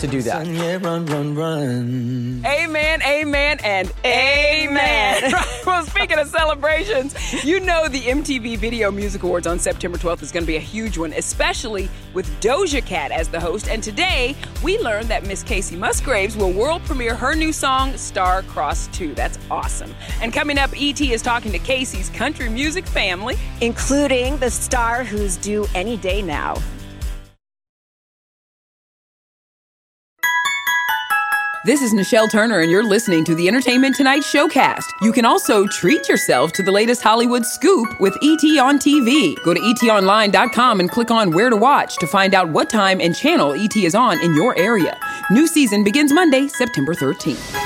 to 0.00 0.06
do 0.06 0.22
that. 0.22 0.46
Run, 0.82 1.06
run, 1.06 1.34
run. 1.34 2.42
Amen, 2.46 3.02
amen, 3.02 3.58
and 3.64 3.92
amen. 4.04 5.32
well, 5.66 5.84
speaking 5.84 6.18
of 6.18 6.28
celebrations, 6.28 7.14
you 7.44 7.60
know 7.60 7.88
the 7.88 8.00
MTV 8.02 8.58
Video 8.58 8.90
Music 8.90 9.22
Awards 9.22 9.46
on 9.46 9.58
September 9.58 9.98
12th 9.98 10.22
is 10.22 10.32
going 10.32 10.44
to 10.44 10.46
be 10.46 10.56
a 10.56 10.60
huge 10.60 10.98
one, 10.98 11.12
especially 11.14 11.88
with 12.14 12.28
Doja 12.40 12.84
Cat 12.84 13.10
as 13.10 13.28
the 13.28 13.40
host. 13.40 13.68
And 13.68 13.82
today, 13.82 14.36
we 14.62 14.78
learned 14.78 15.08
that 15.08 15.26
Miss 15.26 15.42
Kacey 15.42 15.76
Musgraves 15.76 16.36
will 16.36 16.52
world 16.52 16.82
premiere 16.84 17.14
her 17.14 17.34
new 17.34 17.52
song, 17.52 17.96
Star 17.96 18.42
Cross 18.42 18.88
2. 18.88 19.14
That's 19.14 19.38
awesome. 19.50 19.94
And 20.22 20.32
coming 20.32 20.58
up, 20.58 20.70
ET 20.76 21.00
is 21.00 21.22
talking 21.22 21.52
to 21.52 21.58
Kacey's 21.58 22.08
country 22.10 22.48
music 22.48 22.86
family, 22.86 23.36
including 23.60 24.36
the 24.38 24.50
star 24.50 25.04
who's 25.04 25.36
due 25.36 25.66
any 25.74 25.96
day 25.96 26.22
now. 26.22 26.56
This 31.64 31.82
is 31.82 31.92
Nichelle 31.92 32.30
Turner, 32.30 32.60
and 32.60 32.70
you're 32.70 32.84
listening 32.84 33.24
to 33.24 33.34
the 33.34 33.48
Entertainment 33.48 33.96
Tonight 33.96 34.22
Showcast. 34.22 34.84
You 35.02 35.10
can 35.10 35.24
also 35.24 35.66
treat 35.66 36.08
yourself 36.08 36.52
to 36.52 36.62
the 36.62 36.70
latest 36.70 37.02
Hollywood 37.02 37.44
scoop 37.44 38.00
with 38.00 38.16
ET 38.22 38.60
on 38.60 38.78
TV. 38.78 39.34
Go 39.44 39.54
to 39.54 39.60
etonline.com 39.60 40.78
and 40.78 40.88
click 40.88 41.10
on 41.10 41.32
Where 41.32 41.50
to 41.50 41.56
Watch 41.56 41.96
to 41.96 42.06
find 42.06 42.32
out 42.32 42.48
what 42.50 42.70
time 42.70 43.00
and 43.00 43.12
channel 43.14 43.54
ET 43.54 43.76
is 43.76 43.96
on 43.96 44.20
in 44.20 44.36
your 44.36 44.56
area. 44.56 44.96
New 45.32 45.48
season 45.48 45.82
begins 45.82 46.12
Monday, 46.12 46.46
September 46.46 46.94
13th. 46.94 47.56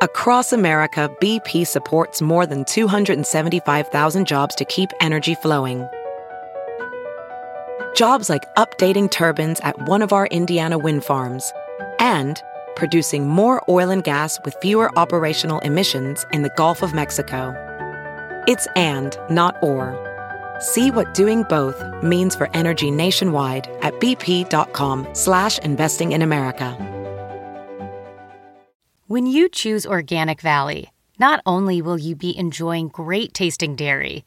Across 0.00 0.52
America, 0.52 1.10
BP 1.20 1.66
supports 1.66 2.22
more 2.22 2.46
than 2.46 2.64
275,000 2.64 4.26
jobs 4.28 4.54
to 4.54 4.64
keep 4.66 4.90
energy 5.00 5.34
flowing 5.34 5.88
Jobs 7.96 8.28
like 8.28 8.54
updating 8.56 9.10
turbines 9.10 9.58
at 9.60 9.88
one 9.88 10.02
of 10.02 10.12
our 10.12 10.26
Indiana 10.26 10.76
wind 10.76 11.02
farms 11.02 11.50
and 11.98 12.42
producing 12.74 13.26
more 13.26 13.64
oil 13.70 13.88
and 13.88 14.04
gas 14.04 14.38
with 14.44 14.54
fewer 14.60 14.90
operational 14.98 15.60
emissions 15.60 16.26
in 16.30 16.42
the 16.42 16.52
Gulf 16.56 16.82
of 16.82 16.92
Mexico. 16.92 17.54
It's 18.46 18.68
and, 18.76 19.16
not 19.30 19.56
or. 19.62 19.96
See 20.60 20.90
what 20.90 21.14
doing 21.14 21.44
both 21.44 21.82
means 22.02 22.36
for 22.36 22.50
energy 22.52 22.90
nationwide 22.90 23.66
at 23.80 23.94
bp.com 23.94 25.08
slash 25.14 25.58
investing 25.60 26.12
in 26.12 26.20
America. 26.20 26.74
When 29.06 29.24
you 29.24 29.48
choose 29.48 29.86
Organic 29.86 30.42
Valley, 30.42 30.92
not 31.18 31.40
only 31.46 31.80
will 31.80 31.98
you 31.98 32.14
be 32.14 32.36
enjoying 32.36 32.88
great 32.88 33.32
tasting 33.32 33.74
dairy, 33.74 34.26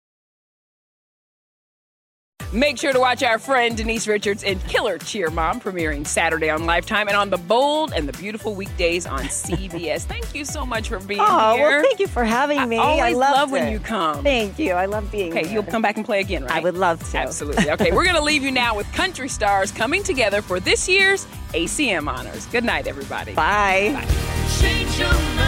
Make 2.53 2.77
sure 2.77 2.93
to 2.93 2.99
watch 2.99 3.23
our 3.23 3.39
friend 3.39 3.77
Denise 3.77 4.07
Richards 4.07 4.43
in 4.43 4.59
Killer 4.61 4.97
Cheer 4.97 5.29
Mom, 5.29 5.59
premiering 5.59 6.05
Saturday 6.05 6.49
on 6.49 6.65
Lifetime 6.65 7.07
and 7.07 7.17
on 7.17 7.29
the 7.29 7.37
bold 7.37 7.93
and 7.93 8.07
the 8.07 8.13
beautiful 8.13 8.55
weekdays 8.55 9.05
on 9.05 9.21
CBS. 9.21 10.03
thank 10.03 10.35
you 10.35 10.45
so 10.45 10.65
much 10.65 10.89
for 10.89 10.99
being 10.99 11.21
oh, 11.21 11.55
here. 11.55 11.69
well, 11.69 11.81
thank 11.81 11.99
you 11.99 12.07
for 12.07 12.23
having 12.23 12.67
me. 12.67 12.77
I 12.77 12.81
always 12.81 13.15
I 13.15 13.17
love 13.17 13.51
when 13.51 13.71
you 13.71 13.79
come. 13.79 14.23
Thank 14.23 14.59
you. 14.59 14.73
I 14.73 14.85
love 14.85 15.11
being 15.11 15.31
here. 15.31 15.39
okay, 15.39 15.47
here. 15.47 15.53
you'll 15.61 15.71
come 15.71 15.81
back 15.81 15.97
and 15.97 16.05
play 16.05 16.19
again, 16.19 16.43
right? 16.43 16.53
I 16.53 16.59
would 16.59 16.75
love 16.75 17.09
to. 17.11 17.17
Absolutely. 17.17 17.71
Okay, 17.71 17.91
we're 17.91 18.03
going 18.03 18.15
to 18.15 18.23
leave 18.23 18.43
you 18.43 18.51
now 18.51 18.75
with 18.75 18.91
country 18.93 19.29
stars 19.29 19.71
coming 19.71 20.03
together 20.03 20.41
for 20.41 20.59
this 20.59 20.87
year's 20.87 21.25
ACM 21.53 22.07
honors. 22.07 22.45
Good 22.47 22.63
night, 22.63 22.87
everybody. 22.87 23.33
Bye. 23.33 23.91
Bye. 23.93 25.47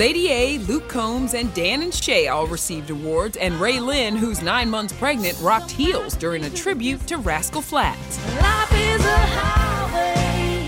Lady 0.00 0.30
A, 0.30 0.58
Luke 0.60 0.88
Combs, 0.88 1.34
and 1.34 1.52
Dan 1.52 1.82
and 1.82 1.92
Shay 1.92 2.28
all 2.28 2.46
received 2.46 2.88
awards, 2.88 3.36
and 3.36 3.52
RaeLynn, 3.56 4.16
who's 4.16 4.40
nine 4.40 4.70
months 4.70 4.94
pregnant, 4.94 5.38
rocked 5.42 5.70
heels 5.70 6.14
during 6.14 6.42
a 6.46 6.48
tribute 6.48 7.06
to 7.06 7.18
Rascal 7.18 7.60
Flatts. 7.60 8.16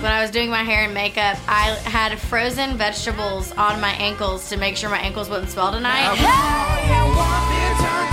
When 0.03 0.13
I 0.13 0.21
was 0.21 0.31
doing 0.31 0.51
my 0.51 0.63
hair 0.63 0.85
and 0.85 0.93
makeup, 0.93 1.39
I 1.49 1.71
had 1.85 2.19
frozen 2.19 2.77
vegetables 2.77 3.53
on 3.53 3.81
my 3.81 3.93
ankles 3.93 4.51
to 4.51 4.59
make 4.59 4.77
sure 4.77 4.91
my 4.91 4.99
ankles 4.99 5.31
wouldn't 5.31 5.49
swell 5.49 5.73
tonight. 5.73 6.15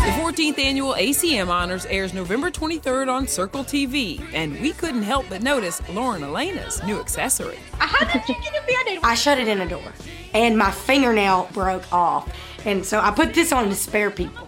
The 0.06 0.12
14th 0.22 0.58
annual 0.58 0.94
ACM 0.94 1.50
Honors 1.50 1.86
airs 1.88 2.14
November 2.14 2.50
23rd 2.50 3.14
on 3.14 3.28
Circle 3.28 3.66
TV, 3.66 4.24
and 4.34 4.58
we 4.62 4.72
couldn't 4.72 5.04
help 5.04 5.26
but 5.28 5.44
notice 5.44 5.82
Lauren 5.90 6.24
Alaina's 6.24 6.82
new 6.84 6.98
accessory. 6.98 7.60
How 7.74 8.06
did 8.06 8.22
you 8.30 8.36
get 8.42 8.54
a 8.54 8.66
band-aid? 8.66 9.00
I 9.04 9.16
shut 9.16 9.38
it 9.38 9.50
in 9.50 9.60
a 9.60 9.68
door, 9.68 9.84
and 10.34 10.58
my 10.58 10.72
fingernail 10.72 11.50
broke 11.54 11.92
off, 11.92 12.32
and 12.66 12.86
so 12.86 13.00
I 13.00 13.12
put 13.12 13.34
this 13.34 13.52
on 13.52 13.70
to 13.70 13.76
spare 13.76 14.12
people. 14.12 14.48